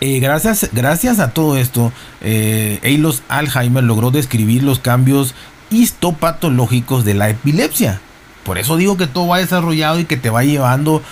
Eh, 0.00 0.18
gracias, 0.18 0.68
gracias 0.72 1.20
a 1.20 1.30
todo 1.30 1.56
esto, 1.56 1.92
Eilos 2.20 3.22
Alzheimer 3.28 3.84
logró 3.84 4.10
describir 4.10 4.64
los 4.64 4.80
cambios 4.80 5.32
histopatológicos 5.70 7.04
de 7.04 7.14
la 7.14 7.30
epilepsia. 7.30 8.00
Por 8.42 8.58
eso 8.58 8.76
digo 8.76 8.96
que 8.96 9.06
todo 9.06 9.28
va 9.28 9.38
desarrollado 9.38 10.00
y 10.00 10.04
que 10.04 10.16
te 10.16 10.28
va 10.28 10.42
llevando 10.42 11.02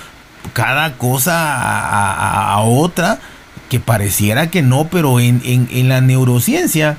cada 0.54 0.94
cosa 0.98 2.52
a, 2.52 2.60
otra 2.62 3.20
que 3.68 3.78
pareciera 3.78 4.50
que 4.50 4.62
no, 4.62 4.88
pero 4.88 5.20
en, 5.20 5.40
en, 5.44 5.68
en 5.70 5.88
la 5.88 6.00
neurociencia 6.00 6.96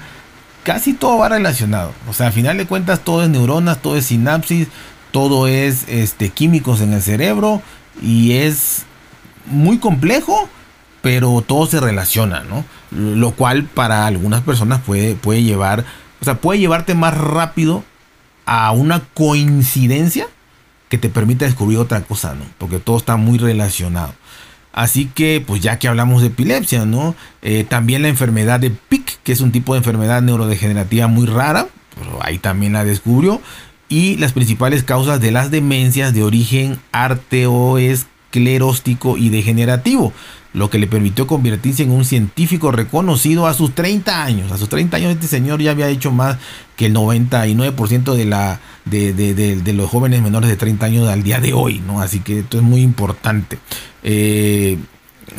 casi 0.63 0.93
todo 0.93 1.17
va 1.19 1.29
relacionado. 1.29 1.93
O 2.09 2.13
sea, 2.13 2.27
al 2.27 2.33
final 2.33 2.57
de 2.57 2.65
cuentas 2.65 3.01
todo 3.01 3.23
es 3.23 3.29
neuronas, 3.29 3.81
todo 3.81 3.97
es 3.97 4.05
sinapsis, 4.05 4.67
todo 5.11 5.47
es 5.47 5.85
este, 5.87 6.29
químicos 6.29 6.81
en 6.81 6.93
el 6.93 7.01
cerebro 7.01 7.61
y 8.01 8.33
es 8.33 8.83
muy 9.45 9.77
complejo, 9.77 10.49
pero 11.01 11.43
todo 11.45 11.65
se 11.65 11.79
relaciona, 11.79 12.43
¿no? 12.43 12.63
Lo 12.91 13.31
cual 13.31 13.63
para 13.63 14.05
algunas 14.05 14.41
personas 14.41 14.81
puede, 14.81 15.15
puede 15.15 15.43
llevar, 15.43 15.85
o 16.21 16.25
sea, 16.25 16.35
puede 16.35 16.59
llevarte 16.59 16.95
más 16.95 17.17
rápido 17.17 17.83
a 18.45 18.71
una 18.71 19.01
coincidencia 19.13 20.27
que 20.89 20.97
te 20.97 21.09
permita 21.09 21.45
descubrir 21.45 21.79
otra 21.79 22.01
cosa, 22.01 22.35
¿no? 22.35 22.43
Porque 22.57 22.79
todo 22.79 22.97
está 22.97 23.15
muy 23.15 23.37
relacionado. 23.37 24.13
Así 24.73 25.05
que, 25.13 25.43
pues 25.45 25.61
ya 25.61 25.79
que 25.79 25.87
hablamos 25.87 26.21
de 26.21 26.27
epilepsia, 26.27 26.85
¿no? 26.85 27.15
Eh, 27.41 27.65
también 27.67 28.01
la 28.01 28.07
enfermedad 28.07 28.59
de 28.59 28.69
PIC, 28.69 29.19
que 29.23 29.31
es 29.31 29.41
un 29.41 29.51
tipo 29.51 29.73
de 29.73 29.79
enfermedad 29.79 30.21
neurodegenerativa 30.21 31.07
muy 31.07 31.25
rara, 31.25 31.67
pero 31.97 32.19
ahí 32.23 32.37
también 32.37 32.73
la 32.73 32.85
descubrió. 32.85 33.41
Y 33.89 34.15
las 34.17 34.31
principales 34.31 34.83
causas 34.83 35.19
de 35.19 35.31
las 35.31 35.51
demencias 35.51 36.13
de 36.13 36.23
origen 36.23 36.79
escleróstico 38.31 39.17
y 39.17 39.27
degenerativo, 39.27 40.13
lo 40.53 40.69
que 40.69 40.79
le 40.79 40.87
permitió 40.87 41.27
convertirse 41.27 41.83
en 41.83 41.91
un 41.91 42.05
científico 42.05 42.71
reconocido 42.71 43.47
a 43.47 43.53
sus 43.53 43.75
30 43.75 44.23
años. 44.23 44.53
A 44.53 44.57
sus 44.57 44.69
30 44.69 44.95
años 44.95 45.11
este 45.11 45.27
señor 45.27 45.61
ya 45.61 45.71
había 45.71 45.89
hecho 45.89 46.11
más 46.11 46.37
que 46.77 46.85
el 46.85 46.95
99% 46.95 48.15
de, 48.15 48.25
la, 48.25 48.61
de, 48.85 49.13
de, 49.13 49.73
los 49.73 49.89
jóvenes 49.89 50.21
menores 50.21 50.49
de 50.49 50.57
30 50.57 50.85
años 50.85 51.09
al 51.09 51.23
día 51.23 51.39
de 51.39 51.53
hoy, 51.53 51.79
¿no? 51.85 52.01
Así 52.01 52.19
que 52.19 52.39
esto 52.39 52.57
es 52.57 52.63
muy 52.63 52.81
importante. 52.81 53.57
Eh, 54.03 54.77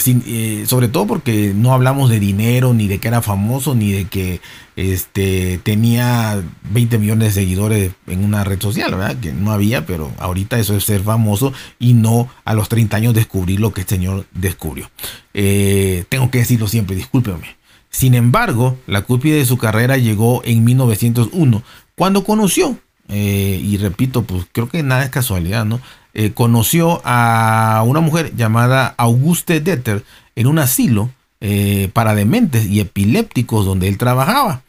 eh, 0.07 0.65
sobre 0.67 0.89
todo 0.89 1.07
porque 1.07 1.53
no 1.55 1.73
hablamos 1.73 2.09
de 2.09 2.19
dinero, 2.19 2.73
ni 2.73 2.89
de 2.89 2.99
que 2.99 3.09
era 3.09 3.21
famoso, 3.21 3.75
ni 3.75 3.93
de 3.93 4.07
que 4.07 4.41
este, 4.75 5.61
tenía 5.63 6.43
20 6.71 6.99
millones 6.99 7.35
de 7.35 7.41
seguidores 7.43 7.93
en 8.07 8.25
una 8.25 8.43
red 8.43 8.61
social, 8.61 8.91
¿verdad? 8.93 9.17
Que 9.21 9.33
no 9.33 9.53
había, 9.53 9.85
pero 9.85 10.11
ahorita 10.19 10.59
eso 10.59 10.77
es 10.77 10.85
ser 10.85 11.03
famoso 11.03 11.53
y 11.79 11.93
no 11.93 12.29
a 12.45 12.55
los 12.55 12.69
30 12.69 12.97
años 12.97 13.15
descubrir 13.15 13.61
lo 13.61 13.73
que 13.73 13.83
el 13.83 13.87
señor 13.87 14.27
descubrió. 14.33 14.91
Eh, 15.35 16.05
tengo 16.09 16.31
que 16.31 16.39
decirlo 16.39 16.69
siempre, 16.69 16.97
discúlpeme. 16.97 17.57
Sin 17.91 18.15
embargo, 18.15 18.79
la 18.87 19.03
cúspide 19.03 19.37
de 19.37 19.45
su 19.45 19.59
carrera 19.59 19.99
llegó 19.99 20.41
en 20.47 20.65
1901, 20.65 21.63
cuando 21.95 22.25
conoció, 22.25 22.79
eh, 23.09 23.61
y 23.63 23.77
repito, 23.77 24.23
pues 24.23 24.47
creo 24.53 24.69
que 24.69 24.83
nada 24.83 25.05
es 25.05 25.11
casualidad, 25.11 25.65
¿no? 25.65 25.81
Eh, 26.15 26.33
conoció 26.33 27.01
a 27.05 27.83
una 27.87 28.01
mujer 28.01 28.35
llamada 28.37 28.95
Auguste 28.99 29.61
Detter 29.61 30.05
en 30.37 30.47
un 30.47 30.59
asilo 30.59 31.11
eh, 31.41 31.91
para 31.93 32.15
dementes 32.15 32.67
y 32.67 32.81
epilépticos 32.81 33.65
donde 33.65 33.89
él 33.89 33.99
trabajaba. 33.99 34.63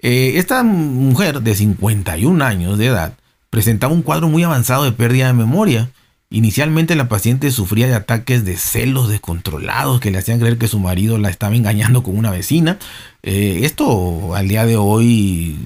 Esta 0.00 0.62
mujer 0.62 1.42
de 1.42 1.56
51 1.56 2.44
años 2.44 2.78
de 2.78 2.86
edad 2.86 3.14
presentaba 3.50 3.92
un 3.92 4.02
cuadro 4.02 4.28
muy 4.28 4.44
avanzado 4.44 4.84
de 4.84 4.92
pérdida 4.92 5.26
de 5.26 5.32
memoria. 5.32 5.90
Inicialmente 6.30 6.94
la 6.94 7.08
paciente 7.08 7.50
sufría 7.50 7.88
de 7.88 7.94
ataques 7.94 8.44
de 8.44 8.56
celos 8.56 9.08
descontrolados 9.08 9.98
que 9.98 10.12
le 10.12 10.18
hacían 10.18 10.38
creer 10.38 10.56
que 10.56 10.68
su 10.68 10.78
marido 10.78 11.18
la 11.18 11.30
estaba 11.30 11.56
engañando 11.56 12.04
con 12.04 12.16
una 12.16 12.30
vecina. 12.30 12.78
esto 13.22 14.36
al 14.36 14.46
día 14.46 14.66
de 14.66 14.76
hoy 14.76 15.58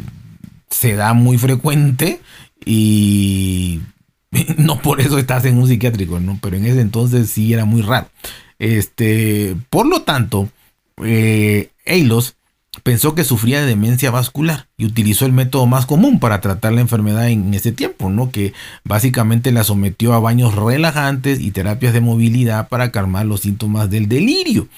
se 0.72 0.94
da 0.94 1.12
muy 1.12 1.38
frecuente 1.38 2.20
y 2.64 3.80
no 4.56 4.80
por 4.80 5.00
eso 5.00 5.18
estás 5.18 5.44
en 5.44 5.58
un 5.58 5.68
psiquiátrico, 5.68 6.18
¿no? 6.18 6.38
Pero 6.42 6.56
en 6.56 6.66
ese 6.66 6.80
entonces 6.80 7.30
sí 7.30 7.52
era 7.52 7.64
muy 7.64 7.82
raro. 7.82 8.08
Este, 8.58 9.56
por 9.70 9.86
lo 9.86 10.02
tanto, 10.02 10.48
eh, 11.04 11.70
Eilos 11.84 12.36
pensó 12.82 13.14
que 13.14 13.24
sufría 13.24 13.60
de 13.60 13.66
demencia 13.66 14.10
vascular 14.10 14.68
y 14.78 14.86
utilizó 14.86 15.26
el 15.26 15.32
método 15.32 15.66
más 15.66 15.84
común 15.84 16.18
para 16.20 16.40
tratar 16.40 16.72
la 16.72 16.80
enfermedad 16.80 17.28
en 17.28 17.52
ese 17.52 17.72
tiempo, 17.72 18.08
¿no? 18.08 18.30
Que 18.30 18.54
básicamente 18.84 19.52
la 19.52 19.64
sometió 19.64 20.14
a 20.14 20.20
baños 20.20 20.54
relajantes 20.54 21.40
y 21.40 21.50
terapias 21.50 21.92
de 21.92 22.00
movilidad 22.00 22.68
para 22.68 22.90
calmar 22.90 23.26
los 23.26 23.40
síntomas 23.40 23.90
del 23.90 24.08
delirio. 24.08 24.68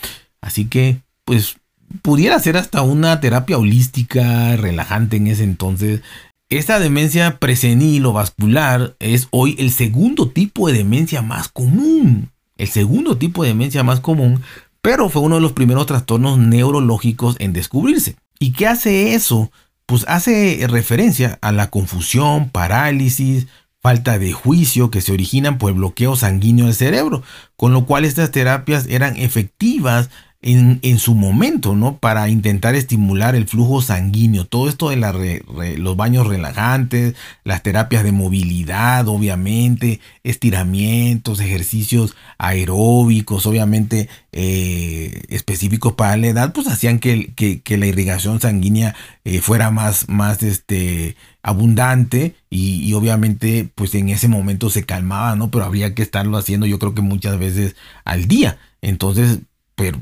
Así 0.40 0.66
que, 0.66 0.98
pues, 1.24 1.56
pudiera 2.02 2.38
ser 2.38 2.56
hasta 2.56 2.82
una 2.82 3.20
terapia 3.20 3.58
holística 3.58 4.56
relajante 4.56 5.16
en 5.16 5.28
ese 5.28 5.44
entonces 5.44 6.02
esta 6.50 6.78
demencia 6.78 7.38
presenil 7.38 8.06
o 8.06 8.12
vascular 8.12 8.94
es 9.00 9.28
hoy 9.30 9.56
el 9.58 9.70
segundo 9.70 10.28
tipo 10.28 10.68
de 10.68 10.74
demencia 10.74 11.22
más 11.22 11.48
común. 11.48 12.30
El 12.56 12.68
segundo 12.68 13.16
tipo 13.16 13.42
de 13.42 13.48
demencia 13.48 13.82
más 13.82 13.98
común, 14.00 14.42
pero 14.80 15.08
fue 15.08 15.22
uno 15.22 15.36
de 15.36 15.40
los 15.40 15.52
primeros 15.52 15.86
trastornos 15.86 16.38
neurológicos 16.38 17.36
en 17.40 17.52
descubrirse. 17.52 18.14
¿Y 18.38 18.52
qué 18.52 18.68
hace 18.68 19.14
eso? 19.14 19.50
Pues 19.86 20.04
hace 20.06 20.64
referencia 20.68 21.38
a 21.42 21.50
la 21.50 21.70
confusión, 21.70 22.50
parálisis, 22.50 23.48
falta 23.82 24.18
de 24.18 24.32
juicio 24.32 24.90
que 24.90 25.00
se 25.00 25.12
originan 25.12 25.58
por 25.58 25.70
el 25.70 25.78
bloqueo 25.78 26.14
sanguíneo 26.14 26.66
del 26.66 26.74
cerebro, 26.74 27.22
con 27.56 27.72
lo 27.72 27.86
cual 27.86 28.04
estas 28.04 28.30
terapias 28.30 28.86
eran 28.88 29.16
efectivas 29.16 30.10
en, 30.46 30.98
su 30.98 31.14
momento, 31.14 31.74
¿no? 31.74 31.96
Para 31.96 32.28
intentar 32.28 32.74
estimular 32.74 33.34
el 33.34 33.48
flujo 33.48 33.80
sanguíneo. 33.80 34.44
Todo 34.44 34.68
esto 34.68 34.90
de 34.90 35.42
los 35.78 35.96
baños 35.96 36.26
relajantes, 36.26 37.14
las 37.44 37.62
terapias 37.62 38.04
de 38.04 38.12
movilidad, 38.12 39.08
obviamente, 39.08 40.00
estiramientos, 40.22 41.40
ejercicios 41.40 42.14
aeróbicos, 42.36 43.46
obviamente 43.46 44.10
eh, 44.32 45.22
específicos 45.30 45.94
para 45.94 46.18
la 46.18 46.26
edad, 46.26 46.52
pues 46.52 46.66
hacían 46.66 46.98
que, 46.98 47.62
la 47.66 47.86
irrigación 47.86 48.38
sanguínea 48.38 48.94
eh, 49.24 49.40
fuera 49.40 49.70
más, 49.70 50.10
más 50.10 50.42
este, 50.42 51.16
abundante 51.42 52.34
y, 52.50 52.82
y, 52.84 52.92
obviamente 52.92 53.70
pues 53.74 53.94
en 53.94 54.10
ese 54.10 54.28
momento 54.28 54.68
se 54.68 54.84
calmaba, 54.84 55.36
¿no? 55.36 55.50
Pero 55.50 55.64
habría 55.64 55.94
que 55.94 56.02
estarlo 56.02 56.36
haciendo 56.36 56.66
yo 56.66 56.78
creo 56.78 56.94
que 56.94 57.02
muchas 57.02 57.38
veces 57.38 57.76
al 58.04 58.28
día. 58.28 58.58
Entonces 58.82 59.40
pero, 59.74 59.98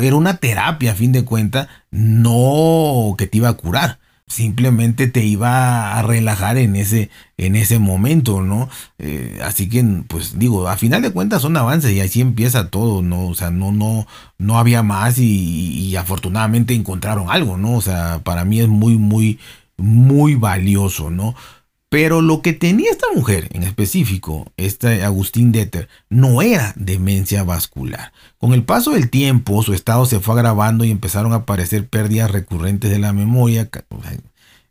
era 0.00 0.16
una 0.16 0.36
terapia 0.36 0.92
a 0.92 0.94
fin 0.94 1.12
de 1.12 1.24
cuentas, 1.24 1.68
no 1.90 3.14
que 3.18 3.26
te 3.26 3.38
iba 3.38 3.48
a 3.48 3.54
curar. 3.54 3.98
Simplemente 4.26 5.06
te 5.06 5.24
iba 5.24 5.98
a 5.98 6.02
relajar 6.02 6.56
en 6.56 6.76
ese, 6.76 7.10
en 7.36 7.56
ese 7.56 7.78
momento, 7.78 8.40
¿no? 8.40 8.70
Eh, 8.98 9.38
así 9.44 9.68
que, 9.68 9.84
pues 10.08 10.38
digo, 10.38 10.66
a 10.68 10.76
final 10.78 11.02
de 11.02 11.12
cuentas 11.12 11.42
son 11.42 11.56
avances 11.56 11.92
y 11.92 12.00
así 12.00 12.20
empieza 12.22 12.70
todo, 12.70 13.02
¿no? 13.02 13.26
O 13.26 13.34
sea, 13.34 13.50
no, 13.50 13.70
no, 13.70 14.06
no 14.38 14.58
había 14.58 14.82
más 14.82 15.18
y, 15.18 15.88
y 15.88 15.96
afortunadamente 15.96 16.74
encontraron 16.74 17.30
algo, 17.30 17.58
¿no? 17.58 17.74
O 17.74 17.82
sea, 17.82 18.20
para 18.24 18.44
mí 18.46 18.60
es 18.60 18.68
muy, 18.68 18.96
muy, 18.96 19.38
muy 19.76 20.34
valioso, 20.36 21.10
¿no? 21.10 21.34
Pero 21.94 22.22
lo 22.22 22.42
que 22.42 22.52
tenía 22.52 22.90
esta 22.90 23.06
mujer 23.14 23.48
en 23.52 23.62
específico, 23.62 24.50
este 24.56 25.04
Agustín 25.04 25.52
Detter, 25.52 25.88
no 26.08 26.42
era 26.42 26.72
demencia 26.74 27.44
vascular. 27.44 28.12
Con 28.36 28.52
el 28.52 28.64
paso 28.64 28.90
del 28.90 29.10
tiempo, 29.10 29.62
su 29.62 29.74
estado 29.74 30.04
se 30.04 30.18
fue 30.18 30.34
agravando 30.34 30.84
y 30.84 30.90
empezaron 30.90 31.32
a 31.32 31.36
aparecer 31.36 31.86
pérdidas 31.86 32.32
recurrentes 32.32 32.90
de 32.90 32.98
la 32.98 33.12
memoria, 33.12 33.70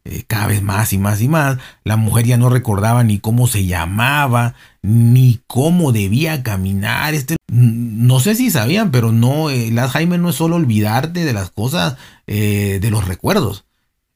eh, 0.03 0.23
cada 0.27 0.47
vez 0.47 0.61
más 0.61 0.91
y 0.91 0.97
más 0.97 1.21
y 1.21 1.29
más. 1.29 1.59
La 1.85 1.95
mujer 1.95 2.25
ya 2.25 2.35
no 2.35 2.49
recordaba 2.49 3.05
ni 3.05 3.19
cómo 3.19 3.47
se 3.47 3.65
llamaba, 3.65 4.55
ni 4.81 5.39
cómo 5.47 5.93
debía 5.93 6.43
caminar. 6.43 7.13
Este, 7.13 7.37
no 7.47 8.19
sé 8.19 8.35
si 8.35 8.51
sabían, 8.51 8.91
pero 8.91 9.13
no, 9.13 9.49
el 9.49 9.79
Alzheimer 9.79 10.19
no 10.19 10.31
es 10.31 10.35
solo 10.35 10.57
olvidarte 10.57 11.23
de 11.23 11.31
las 11.31 11.51
cosas, 11.51 11.95
eh, 12.27 12.79
de 12.81 12.91
los 12.91 13.07
recuerdos. 13.07 13.63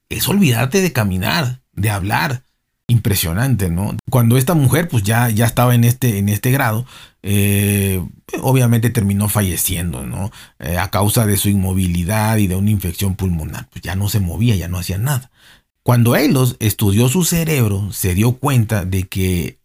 Es 0.10 0.28
olvidarte 0.28 0.82
de 0.82 0.92
caminar, 0.92 1.62
de 1.72 1.90
hablar 1.90 2.44
impresionante, 2.88 3.70
¿no? 3.70 3.96
Cuando 4.10 4.38
esta 4.38 4.54
mujer 4.54 4.88
pues 4.88 5.04
ya, 5.04 5.30
ya 5.30 5.46
estaba 5.46 5.76
en 5.76 5.84
este, 5.84 6.18
en 6.18 6.30
este 6.30 6.52
grado, 6.52 6.86
eh, 7.22 8.02
obviamente 8.42 8.90
terminó 8.90 9.28
falleciendo, 9.28 10.06
¿no? 10.06 10.32
Eh, 10.60 10.78
a 10.78 10.90
causa 10.90 11.26
de 11.26 11.38
su 11.38 11.50
inmovilidad 11.50 12.38
y 12.38 12.48
de 12.48 12.56
una 12.56 12.72
infección 12.72 13.16
pulmonar, 13.16 13.68
pues 13.72 13.82
ya 13.82 13.96
no 13.96 14.08
se 14.08 14.22
movía, 14.22 14.56
ya 14.56 14.70
no 14.70 14.80
hacía 14.80 14.98
nada. 14.98 15.30
Cuando 15.84 16.16
Eilos 16.16 16.56
estudió 16.60 17.08
su 17.10 17.24
cerebro, 17.24 17.92
se 17.92 18.14
dio 18.14 18.34
cuenta 18.34 18.86
de 18.86 19.04
que 19.04 19.60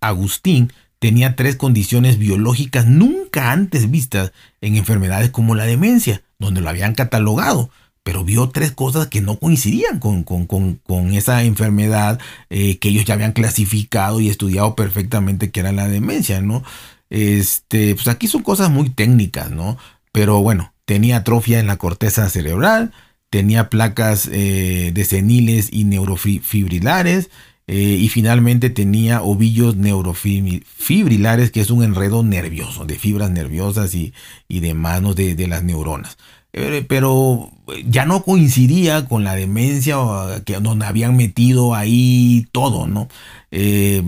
Agustín 0.00 0.72
tenía 1.00 1.36
tres 1.36 1.56
condiciones 1.56 2.18
biológicas 2.18 2.86
nunca 2.86 3.52
antes 3.52 3.90
vistas 3.90 4.32
en 4.60 4.76
enfermedades 4.76 5.30
como 5.30 5.54
la 5.54 5.66
demencia, 5.66 6.22
donde 6.38 6.60
lo 6.60 6.68
habían 6.68 6.94
catalogado 6.94 7.70
pero 8.04 8.22
vio 8.22 8.50
tres 8.50 8.70
cosas 8.70 9.08
que 9.08 9.20
no 9.20 9.38
coincidían 9.40 9.98
con, 9.98 11.14
esa 11.14 11.42
enfermedad 11.42 12.20
eh, 12.50 12.78
que 12.78 12.90
ellos 12.90 13.04
ya 13.06 13.14
habían 13.14 13.32
clasificado 13.32 14.20
y 14.20 14.28
estudiado 14.28 14.76
perfectamente 14.76 15.50
que 15.50 15.60
era 15.60 15.72
la 15.72 15.88
demencia, 15.88 16.40
¿no? 16.40 16.62
Este, 17.10 17.94
pues 17.94 18.06
aquí 18.08 18.28
son 18.28 18.42
cosas 18.42 18.70
muy 18.70 18.90
técnicas, 18.90 19.50
¿no? 19.50 19.78
Pero 20.12 20.42
bueno, 20.42 20.74
tenía 20.84 21.18
atrofia 21.18 21.58
en 21.60 21.66
la 21.66 21.78
corteza 21.78 22.28
cerebral, 22.28 22.92
tenía 23.30 23.70
placas 23.70 24.28
eh, 24.30 24.92
de 24.94 25.04
seniles 25.04 25.70
y 25.72 25.84
neurofibrilares, 25.84 27.30
eh, 27.66 27.96
y 27.98 28.08
finalmente 28.10 28.68
tenía 28.68 29.22
ovillos 29.22 29.76
neurofibrilares, 29.76 31.50
que 31.50 31.60
es 31.60 31.70
un 31.70 31.82
enredo 31.82 32.22
nervioso, 32.22 32.84
de 32.84 32.98
fibras 32.98 33.30
nerviosas 33.30 33.94
y, 33.94 34.12
y 34.48 34.60
de 34.60 34.74
manos 34.74 35.16
de, 35.16 35.34
de 35.34 35.48
las 35.48 35.62
neuronas. 35.64 36.18
Eh, 36.56 36.84
pero 36.88 37.50
ya 37.84 38.06
no 38.06 38.22
coincidía 38.22 39.06
con 39.08 39.24
la 39.24 39.34
demencia 39.34 39.96
que 40.44 40.54
donde 40.60 40.86
habían 40.86 41.16
metido 41.16 41.74
ahí 41.74 42.46
todo, 42.52 42.86
¿no? 42.86 43.08
Eh, 43.50 44.04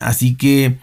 así 0.00 0.34
que 0.34 0.76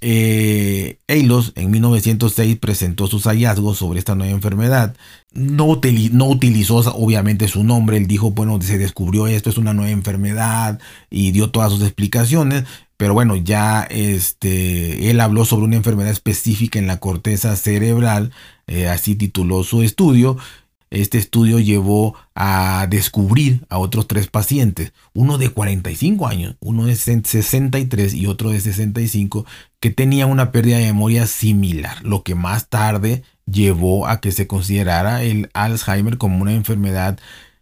eh, 0.00 0.98
Eilos 1.06 1.52
en 1.54 1.70
1906 1.70 2.58
presentó 2.58 3.06
sus 3.06 3.24
hallazgos 3.24 3.78
sobre 3.78 4.00
esta 4.00 4.16
nueva 4.16 4.32
enfermedad. 4.32 4.96
No, 5.32 5.80
no, 6.12 6.26
utilizó 6.26 6.76
obviamente 6.94 7.46
su 7.46 7.62
nombre, 7.62 7.96
él 7.96 8.08
dijo, 8.08 8.32
bueno, 8.32 8.60
se 8.60 8.78
descubrió 8.78 9.28
esto, 9.28 9.50
es 9.50 9.58
una 9.58 9.74
nueva 9.74 9.92
enfermedad 9.92 10.80
y 11.08 11.30
dio 11.30 11.50
todas 11.50 11.70
sus 11.72 11.82
explicaciones, 11.82 12.64
pero 12.98 13.14
bueno, 13.14 13.36
ya 13.36 13.84
este, 13.90 15.08
él 15.08 15.20
habló 15.20 15.44
sobre 15.44 15.64
una 15.64 15.76
enfermedad 15.76 16.10
específica 16.10 16.80
en 16.80 16.88
la 16.88 16.98
corteza 16.98 17.54
cerebral, 17.56 18.32
eh, 18.66 18.88
así 18.88 19.14
tituló 19.14 19.62
su 19.62 19.82
estudio. 19.82 20.36
este 20.90 21.18
estudio 21.18 21.60
llevó 21.60 22.16
a 22.34 22.86
descubrir 22.90 23.64
a 23.68 23.78
otros 23.78 24.08
tres 24.08 24.26
pacientes, 24.26 24.92
uno 25.14 25.38
de 25.38 25.50
45 25.50 26.26
años, 26.26 26.56
uno 26.60 26.86
de 26.86 26.96
63 26.96 28.14
y 28.14 28.26
otro 28.26 28.50
de 28.50 28.60
65, 28.60 29.46
que 29.80 29.90
tenían 29.90 30.30
una 30.30 30.50
pérdida 30.50 30.78
de 30.78 30.86
memoria 30.86 31.26
similar, 31.28 32.02
lo 32.04 32.24
que 32.24 32.34
más 32.34 32.68
tarde 32.68 33.22
llevó 33.46 34.08
a 34.08 34.20
que 34.20 34.32
se 34.32 34.48
considerara 34.48 35.22
el 35.22 35.50
Alzheimer 35.54 36.18
como 36.18 36.42
una 36.42 36.52
enfermedad 36.54 37.18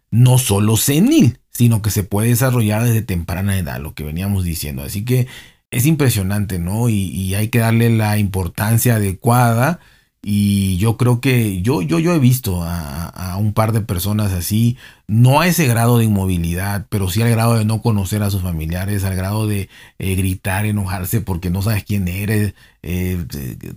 no 0.09 0.37
solo 0.37 0.77
senil, 0.77 1.39
sino 1.57 1.81
que 1.81 1.89
se 1.89 2.03
puede 2.03 2.29
desarrollar 2.29 2.83
desde 2.83 3.01
temprana 3.01 3.57
edad, 3.57 3.79
lo 3.81 3.95
que 3.95 4.03
veníamos 4.03 4.43
diciendo. 4.43 4.83
Así 4.83 5.03
que 5.03 5.25
es 5.71 5.87
impresionante, 5.87 6.59
¿no? 6.59 6.87
Y, 6.87 7.33
hay 7.33 7.47
que 7.49 7.57
darle 7.57 7.89
la 7.89 8.19
importancia 8.19 8.97
adecuada. 8.97 9.79
Y 10.21 10.77
yo 10.77 10.97
creo 10.97 11.19
que 11.19 11.63
yo, 11.63 11.81
yo, 11.81 11.97
yo 11.97 12.13
he 12.13 12.19
visto 12.19 12.61
a, 12.63 13.37
un 13.39 13.53
par 13.53 13.71
de 13.71 13.81
personas 13.81 14.33
así, 14.33 14.77
no 15.07 15.41
a 15.41 15.47
ese 15.47 15.65
grado 15.67 15.97
de 15.97 16.05
inmovilidad, 16.05 16.85
pero 16.89 17.09
sí 17.09 17.23
al 17.23 17.31
grado 17.31 17.57
de 17.57 17.65
no 17.65 17.81
conocer 17.81 18.21
a 18.21 18.29
sus 18.29 18.43
familiares, 18.43 19.03
al 19.03 19.15
grado 19.15 19.47
de 19.47 19.69
eh, 19.97 20.15
gritar, 20.15 20.65
enojarse 20.67 21.21
porque 21.21 21.49
no 21.49 21.63
sabes 21.63 21.83
quién 21.85 22.07
eres. 22.07 22.53
Eh, 22.83 23.25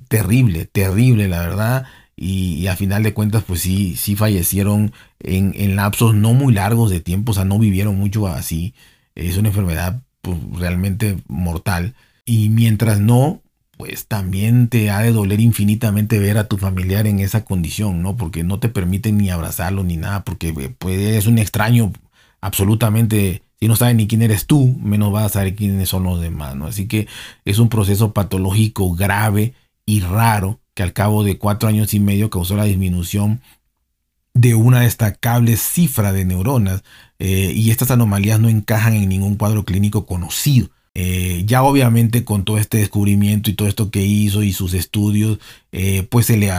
terrible, 0.09 0.67
terrible, 0.67 1.29
la 1.29 1.41
verdad. 1.41 1.87
Y, 2.23 2.67
a 2.67 2.77
final 2.77 3.03
de 3.03 3.15
cuentas, 3.15 3.45
pues 3.47 3.63
sí, 3.63 3.97
sí 3.97 4.15
fallecieron 4.15 4.93
en, 5.21 5.55
en, 5.57 5.75
lapsos 5.75 6.15
no 6.15 6.35
muy 6.35 6.53
largos 6.53 6.91
de 6.91 7.01
tiempo, 7.01 7.33
o 7.33 7.35
sea, 7.35 7.47
no 7.47 7.59
vivieron 7.59 7.97
mucho 7.97 8.27
así. 8.27 8.75
Es 9.15 9.39
una 9.39 9.49
enfermedad 9.49 10.03
pues, 10.21 10.37
realmente 10.53 11.17
mortal. 11.29 11.95
Y 12.27 12.51
mientras 12.51 13.01
no, 13.01 13.41
pues 13.79 14.07
también 14.07 14.69
te 14.69 14.91
ha 14.91 15.01
de 15.01 15.13
doler 15.13 15.41
infinitamente 15.41 16.19
ver 16.19 16.37
a 16.37 16.47
tu 16.47 16.59
familiar 16.59 17.07
en 17.07 17.21
esa 17.21 17.43
condición, 17.47 18.03
¿no? 18.03 18.17
Porque 18.19 18.45
no 18.45 18.61
te 18.61 18.69
permiten 18.69 19.17
ni 19.17 19.31
abrazarlo 19.31 19.83
ni 19.83 19.97
nada, 19.97 20.23
porque 20.23 20.53
pues, 20.53 21.01
es 21.01 21.27
un 21.27 21.39
extraño 21.39 21.91
absolutamente. 22.43 23.43
Si 23.59 23.67
no 23.67 23.77
sabes 23.77 23.97
ni 23.97 24.07
quién 24.07 24.21
eres 24.21 24.47
tú, 24.47 24.79
menos 24.83 25.11
vas 25.11 25.25
a 25.25 25.29
saber 25.31 25.55
quiénes 25.57 25.89
son 25.89 26.05
los 26.05 26.21
demás, 26.21 26.55
¿no? 26.55 26.67
Así 26.67 26.87
que 26.87 27.09
es 27.47 27.59
un 27.59 27.71
proceso 27.71 28.13
patológico 28.13 28.95
grave 28.95 29.55
y 29.87 30.01
raro 30.01 30.60
que 30.81 30.85
al 30.85 30.95
cabo 30.95 31.25
de 31.25 31.37
cuatro 31.37 31.69
años 31.69 31.93
y 31.93 32.01
medio 32.01 32.31
causó 32.31 32.57
la 32.57 32.65
disminución 32.65 33.43
de 34.33 34.55
una 34.55 34.81
destacable 34.81 35.59
cifra 35.59 36.11
de 36.11 36.25
neuronas 36.25 36.83
eh, 37.19 37.53
y 37.55 37.71
estas 37.71 37.91
anomalías 37.91 38.41
no 38.41 38.49
encajan 38.49 38.95
en 38.95 39.11
ningún 39.11 39.37
cuadro 39.37 39.67
clínico 39.67 40.07
conocido. 40.07 40.71
Eh, 40.95 41.43
ya 41.45 41.63
obviamente 41.65 42.25
con 42.25 42.47
todo 42.47 42.57
este 42.57 42.79
descubrimiento 42.79 43.51
y 43.51 43.53
todo 43.53 43.69
esto 43.69 43.91
que 43.91 44.07
hizo 44.07 44.43
y 44.43 44.55
sus 44.55 44.73
estudios, 44.73 45.39
eh, 45.71 46.09
pues 46.11 46.25
se 46.25 46.39
le, 46.39 46.51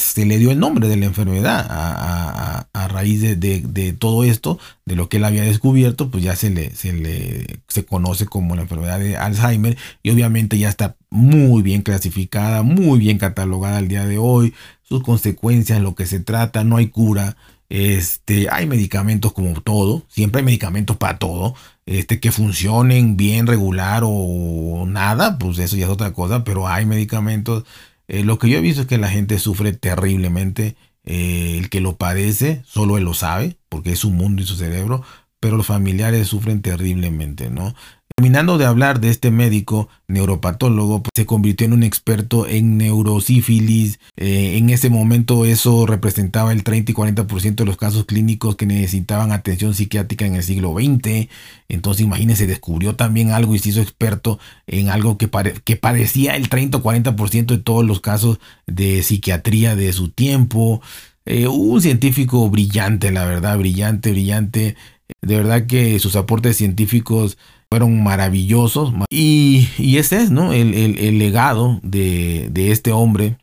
se 0.00 0.24
le 0.26 0.38
dio 0.38 0.50
el 0.50 0.58
nombre 0.58 0.88
de 0.88 0.96
la 0.96 1.06
enfermedad 1.06 1.66
a, 1.70 2.66
raíz 2.88 3.20
de, 3.20 3.96
todo 3.98 4.24
esto, 4.24 4.58
de 4.84 4.96
lo 4.96 5.08
que 5.08 5.18
él 5.18 5.24
había 5.24 5.42
descubierto, 5.42 6.10
pues 6.10 6.24
ya 6.24 6.34
se 6.34 6.50
le, 6.50 6.74
se 6.74 6.92
le 6.92 7.60
se 7.68 7.84
conoce 7.84 8.26
como 8.26 8.56
la 8.56 8.62
enfermedad 8.62 8.98
de 8.98 9.16
Alzheimer 9.16 9.76
y 10.02 10.10
obviamente 10.10 10.58
ya 10.58 10.68
está 10.68 10.96
muy 11.10 11.62
bien 11.62 11.82
clasificada, 11.82 12.62
muy 12.62 12.98
bien 12.98 13.18
catalogada 13.18 13.78
al 13.78 13.88
día 13.88 14.06
de 14.06 14.18
hoy, 14.18 14.54
sus 14.82 15.02
consecuencias, 15.02 15.80
lo 15.80 15.94
que 15.94 16.06
se 16.06 16.20
trata, 16.20 16.64
no 16.64 16.76
hay 16.76 16.88
cura. 16.88 17.36
Este, 17.68 18.48
hay 18.50 18.66
medicamentos 18.66 19.32
como 19.32 19.60
todo, 19.60 20.02
siempre 20.08 20.40
hay 20.40 20.44
medicamentos 20.44 20.96
para 20.96 21.18
todo, 21.18 21.54
este, 21.86 22.18
que 22.18 22.32
funcionen 22.32 23.16
bien, 23.16 23.46
regular 23.46 24.02
o 24.04 24.86
nada, 24.88 25.38
pues 25.38 25.58
eso 25.60 25.76
ya 25.76 25.84
es 25.84 25.90
otra 25.90 26.12
cosa, 26.12 26.42
pero 26.42 26.66
hay 26.66 26.84
medicamentos. 26.84 27.64
Eh, 28.12 28.24
lo 28.24 28.40
que 28.40 28.50
yo 28.50 28.58
he 28.58 28.60
visto 28.60 28.82
es 28.82 28.88
que 28.88 28.98
la 28.98 29.08
gente 29.08 29.38
sufre 29.38 29.72
terriblemente, 29.72 30.74
eh, 31.04 31.56
el 31.58 31.70
que 31.70 31.80
lo 31.80 31.94
padece, 31.96 32.60
solo 32.66 32.98
él 32.98 33.04
lo 33.04 33.14
sabe, 33.14 33.56
porque 33.68 33.92
es 33.92 34.00
su 34.00 34.10
mundo 34.10 34.42
y 34.42 34.46
su 34.46 34.56
cerebro, 34.56 35.04
pero 35.38 35.56
los 35.56 35.66
familiares 35.66 36.26
sufren 36.26 36.60
terriblemente, 36.60 37.50
¿no? 37.50 37.72
Terminando 38.20 38.58
de 38.58 38.66
hablar 38.66 39.00
de 39.00 39.08
este 39.08 39.30
médico 39.30 39.88
neuropatólogo, 40.06 41.02
pues, 41.04 41.10
se 41.14 41.24
convirtió 41.24 41.64
en 41.64 41.72
un 41.72 41.82
experto 41.82 42.46
en 42.46 42.76
neurosífilis. 42.76 43.98
Eh, 44.18 44.58
en 44.58 44.68
ese 44.68 44.90
momento 44.90 45.46
eso 45.46 45.86
representaba 45.86 46.52
el 46.52 46.62
30 46.62 46.92
y 46.92 46.94
40% 46.94 47.64
de 47.64 47.64
los 47.64 47.78
casos 47.78 48.04
clínicos 48.04 48.56
que 48.56 48.66
necesitaban 48.66 49.32
atención 49.32 49.72
psiquiátrica 49.72 50.26
en 50.26 50.34
el 50.34 50.42
siglo 50.42 50.74
XX. 50.74 51.30
Entonces 51.70 52.04
imagínense, 52.04 52.46
descubrió 52.46 52.94
también 52.94 53.30
algo 53.30 53.54
y 53.54 53.58
se 53.58 53.70
hizo 53.70 53.80
experto 53.80 54.38
en 54.66 54.90
algo 54.90 55.16
que, 55.16 55.26
parecía 55.26 56.36
el 56.36 56.50
30 56.50 56.76
o 56.76 56.82
40% 56.82 57.46
de 57.46 57.58
todos 57.58 57.86
los 57.86 58.00
casos 58.00 58.38
de 58.66 59.02
psiquiatría 59.02 59.76
de 59.76 59.94
su 59.94 60.10
tiempo. 60.10 60.82
Eh, 61.24 61.48
un 61.48 61.80
científico 61.80 62.50
brillante, 62.50 63.12
la 63.12 63.24
verdad, 63.24 63.56
brillante, 63.56 64.10
brillante. 64.10 64.76
De 65.22 65.36
verdad 65.36 65.66
que 65.66 65.98
sus 65.98 66.16
aportes 66.16 66.58
científicos 66.58 67.38
fueron 67.70 68.02
maravillosos. 68.02 68.92
Y, 69.08 69.68
ese 69.96 70.22
es, 70.22 70.30
¿no? 70.30 70.52
El, 70.52 71.18
legado 71.18 71.78
de, 71.82 72.50
este 72.72 72.92
hombre, 72.92 73.38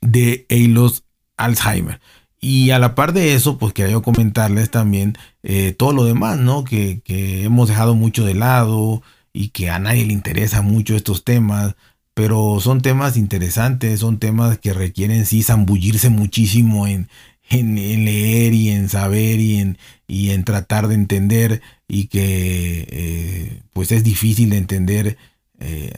de 0.00 0.46
Eilos 0.48 1.04
Alzheimer. 1.36 2.00
Y 2.40 2.70
a 2.70 2.78
la 2.78 2.94
par 2.94 3.12
de 3.12 3.34
eso, 3.34 3.58
pues 3.58 3.72
quería 3.72 4.00
comentarles 4.00 4.70
también 4.70 5.16
eh, 5.42 5.72
todo 5.72 5.92
lo 5.92 6.04
demás, 6.04 6.38
¿no? 6.38 6.64
Que, 6.64 7.00
que, 7.04 7.44
hemos 7.44 7.68
dejado 7.68 7.94
mucho 7.94 8.24
de 8.24 8.34
lado 8.34 9.02
y 9.32 9.48
que 9.48 9.70
a 9.70 9.78
nadie 9.78 10.06
le 10.06 10.12
interesa 10.12 10.62
mucho 10.62 10.96
estos 10.96 11.22
temas, 11.22 11.76
pero 12.14 12.58
son 12.60 12.80
temas 12.80 13.16
interesantes, 13.16 14.00
son 14.00 14.18
temas 14.18 14.58
que 14.58 14.72
requieren 14.72 15.26
sí 15.26 15.42
zambullirse 15.42 16.08
muchísimo 16.08 16.86
en, 16.86 17.08
en, 17.50 17.74
leer 18.04 18.54
y 18.54 18.70
en 18.70 18.88
saber 18.88 19.40
y 19.40 19.58
en, 19.58 19.78
y 20.06 20.30
en 20.30 20.44
tratar 20.44 20.88
de 20.88 20.94
entender 20.94 21.62
y 21.88 22.06
que 22.06 22.86
eh, 22.90 23.62
pues 23.72 23.92
es 23.92 24.04
difícil 24.04 24.50
de 24.50 24.56
entender 24.56 25.18
eh, 25.58 25.92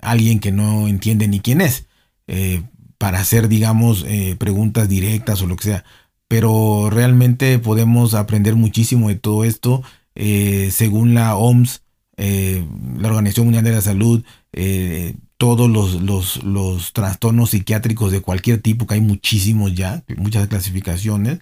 alguien 0.00 0.38
que 0.38 0.52
no 0.52 0.88
entiende 0.88 1.26
ni 1.26 1.40
quién 1.40 1.60
es 1.60 1.86
eh, 2.26 2.62
para 2.98 3.20
hacer 3.20 3.48
digamos 3.48 4.04
preguntas 4.38 4.88
directas 4.88 5.40
o 5.42 5.46
lo 5.46 5.56
que 5.56 5.64
sea. 5.64 5.84
Pero 6.28 6.90
realmente 6.90 7.58
podemos 7.58 8.14
aprender 8.14 8.54
muchísimo 8.54 9.08
de 9.08 9.16
todo 9.16 9.44
esto 9.44 9.82
según 10.14 11.14
la 11.14 11.34
OMS 11.34 11.82
la 12.20 13.08
Organización 13.08 13.46
Mundial 13.46 13.64
de 13.64 13.72
la 13.72 13.80
Salud 13.80 14.22
todos 15.40 15.70
los, 15.70 16.42
los, 16.44 16.92
trastornos 16.92 17.50
psiquiátricos 17.50 18.12
de 18.12 18.20
cualquier 18.20 18.60
tipo, 18.60 18.86
que 18.86 18.96
hay 18.96 19.00
muchísimos 19.00 19.74
ya, 19.74 20.04
muchas 20.18 20.48
clasificaciones, 20.48 21.38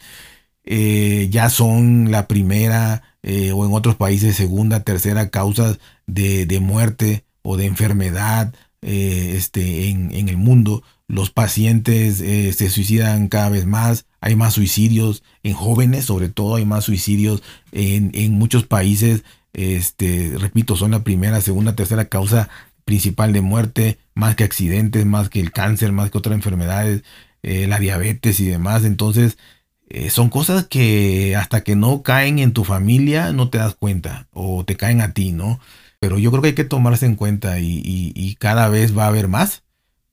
eh, 0.64 1.26
ya 1.32 1.50
son 1.50 2.12
la 2.12 2.28
primera 2.28 3.02
eh, 3.24 3.50
o 3.50 3.66
en 3.66 3.72
otros 3.72 3.96
países 3.96 4.36
segunda, 4.36 4.84
tercera 4.84 5.30
causa 5.30 5.76
de, 6.06 6.60
muerte 6.60 7.24
o 7.42 7.56
de 7.56 7.66
enfermedad 7.66 8.54
eh, 8.82 9.32
este, 9.34 9.88
en, 9.88 10.28
el 10.28 10.36
mundo. 10.36 10.84
Los 11.08 11.30
pacientes 11.30 12.18
se 12.18 12.70
suicidan 12.70 13.26
cada 13.26 13.48
vez 13.48 13.66
más, 13.66 14.06
hay 14.20 14.36
más 14.36 14.54
suicidios 14.54 15.24
en 15.42 15.54
jóvenes, 15.54 16.04
sobre 16.04 16.28
todo 16.28 16.54
hay 16.54 16.66
más 16.66 16.84
suicidios 16.84 17.42
en, 17.72 18.12
en 18.14 18.34
muchos 18.34 18.64
países. 18.64 19.24
Este, 19.52 20.34
repito, 20.38 20.76
son 20.76 20.92
la 20.92 21.04
primera, 21.04 21.40
segunda, 21.40 21.74
tercera 21.74 22.06
causa 22.06 22.48
principal 22.84 23.32
de 23.32 23.40
muerte, 23.42 23.98
más 24.14 24.34
que 24.36 24.44
accidentes, 24.44 25.04
más 25.04 25.28
que 25.28 25.40
el 25.40 25.52
cáncer, 25.52 25.92
más 25.92 26.10
que 26.10 26.18
otras 26.18 26.34
enfermedades, 26.34 27.02
eh, 27.42 27.66
la 27.66 27.78
diabetes 27.78 28.40
y 28.40 28.46
demás. 28.46 28.84
Entonces, 28.84 29.38
eh, 29.90 30.10
son 30.10 30.28
cosas 30.28 30.66
que 30.66 31.34
hasta 31.36 31.62
que 31.62 31.76
no 31.76 32.02
caen 32.02 32.38
en 32.38 32.52
tu 32.52 32.64
familia 32.64 33.32
no 33.32 33.48
te 33.48 33.58
das 33.58 33.74
cuenta 33.74 34.26
o 34.32 34.64
te 34.64 34.76
caen 34.76 35.00
a 35.00 35.12
ti, 35.12 35.32
¿no? 35.32 35.60
Pero 36.00 36.18
yo 36.18 36.30
creo 36.30 36.42
que 36.42 36.48
hay 36.48 36.54
que 36.54 36.64
tomarse 36.64 37.06
en 37.06 37.16
cuenta 37.16 37.58
y, 37.60 38.36
cada 38.38 38.68
vez 38.68 38.96
va 38.96 39.04
a 39.04 39.08
haber 39.08 39.28
más, 39.28 39.64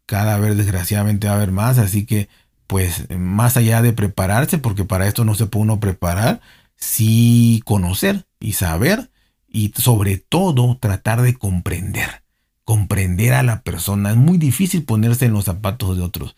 cada 0.06 0.38
vez 0.38 0.58
desgraciadamente 0.58 1.28
va 1.28 1.34
a 1.34 1.38
haber 1.38 1.52
más, 1.52 1.78
así 1.78 2.06
que 2.06 2.30
pues 2.68 3.08
más 3.12 3.58
allá 3.58 3.82
de 3.82 3.94
prepararse, 3.94 4.58
porque 4.58 4.86
para 4.86 5.08
esto 5.08 5.26
no 5.26 5.36
se 5.36 5.46
puede 5.46 5.64
uno 5.64 5.80
preparar, 5.80 6.42
sí 6.78 7.62
conocer 7.66 8.26
y 8.40 8.54
saber 8.54 9.12
y 9.56 9.74
sobre 9.76 10.18
todo 10.18 10.78
tratar 10.80 11.22
de 11.22 11.34
comprender 11.36 12.26
comprender 12.66 13.34
a 13.34 13.44
la 13.44 13.62
persona. 13.62 14.10
Es 14.10 14.18
muy 14.18 14.38
difícil 14.38 14.84
ponerse 14.84 15.26
en 15.26 15.34
los 15.34 15.46
zapatos 15.46 15.96
de 15.96 16.04
otros. 16.04 16.36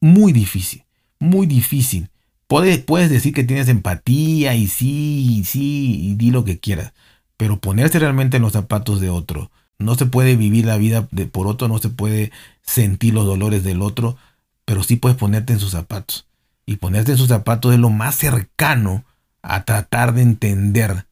Muy 0.00 0.32
difícil, 0.32 0.84
muy 1.18 1.46
difícil. 1.46 2.10
Puedes, 2.46 2.78
puedes 2.78 3.10
decir 3.10 3.32
que 3.32 3.42
tienes 3.42 3.68
empatía 3.68 4.54
y 4.54 4.68
sí, 4.68 5.38
y 5.38 5.44
sí, 5.44 5.98
y 6.02 6.14
di 6.14 6.30
lo 6.30 6.44
que 6.44 6.60
quieras. 6.60 6.92
Pero 7.38 7.58
ponerse 7.58 7.98
realmente 7.98 8.36
en 8.36 8.42
los 8.42 8.52
zapatos 8.52 9.00
de 9.00 9.08
otro. 9.08 9.50
No 9.78 9.96
se 9.96 10.06
puede 10.06 10.36
vivir 10.36 10.66
la 10.66 10.76
vida 10.76 11.08
de, 11.10 11.26
por 11.26 11.48
otro, 11.48 11.66
no 11.66 11.78
se 11.78 11.88
puede 11.88 12.30
sentir 12.60 13.14
los 13.14 13.26
dolores 13.26 13.64
del 13.64 13.82
otro, 13.82 14.16
pero 14.64 14.84
sí 14.84 14.96
puedes 14.96 15.16
ponerte 15.16 15.54
en 15.54 15.58
sus 15.58 15.72
zapatos. 15.72 16.26
Y 16.66 16.76
ponerte 16.76 17.12
en 17.12 17.18
sus 17.18 17.28
zapatos 17.28 17.72
es 17.72 17.80
lo 17.80 17.90
más 17.90 18.14
cercano 18.14 19.04
a 19.40 19.64
tratar 19.64 20.14
de 20.14 20.22
entender 20.22 21.06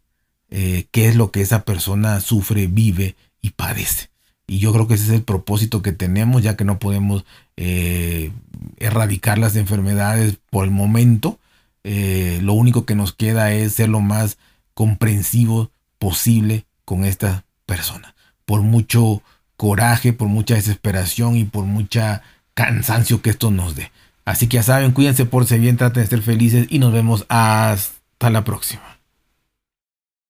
eh, 0.50 0.86
qué 0.90 1.08
es 1.08 1.16
lo 1.16 1.30
que 1.30 1.40
esa 1.40 1.64
persona 1.64 2.20
sufre, 2.20 2.66
vive 2.66 3.16
y 3.40 3.50
padece. 3.50 4.10
Y 4.46 4.58
yo 4.58 4.72
creo 4.72 4.88
que 4.88 4.94
ese 4.94 5.04
es 5.04 5.10
el 5.10 5.22
propósito 5.22 5.80
que 5.80 5.92
tenemos, 5.92 6.42
ya 6.42 6.56
que 6.56 6.64
no 6.64 6.80
podemos 6.80 7.24
eh, 7.56 8.32
erradicar 8.78 9.38
las 9.38 9.54
enfermedades 9.54 10.38
por 10.50 10.64
el 10.64 10.72
momento, 10.72 11.38
eh, 11.84 12.40
lo 12.42 12.54
único 12.54 12.84
que 12.84 12.94
nos 12.94 13.12
queda 13.12 13.52
es 13.52 13.74
ser 13.74 13.88
lo 13.88 14.00
más 14.00 14.38
comprensivo 14.74 15.70
posible 15.98 16.64
con 16.84 17.04
esta 17.04 17.44
persona. 17.64 18.14
Por 18.44 18.62
mucho 18.62 19.22
coraje, 19.56 20.12
por 20.12 20.28
mucha 20.28 20.54
desesperación 20.54 21.36
y 21.36 21.44
por 21.44 21.64
mucha 21.64 22.22
cansancio 22.54 23.22
que 23.22 23.30
esto 23.30 23.50
nos 23.50 23.76
dé. 23.76 23.92
Así 24.24 24.48
que 24.48 24.56
ya 24.56 24.62
saben, 24.62 24.92
cuídense, 24.92 25.26
por 25.26 25.46
si 25.46 25.58
bien, 25.58 25.76
traten 25.76 26.02
de 26.02 26.08
ser 26.08 26.22
felices 26.22 26.66
y 26.70 26.78
nos 26.78 26.92
vemos 26.92 27.24
hasta 27.28 28.30
la 28.30 28.42
próxima. 28.44 28.89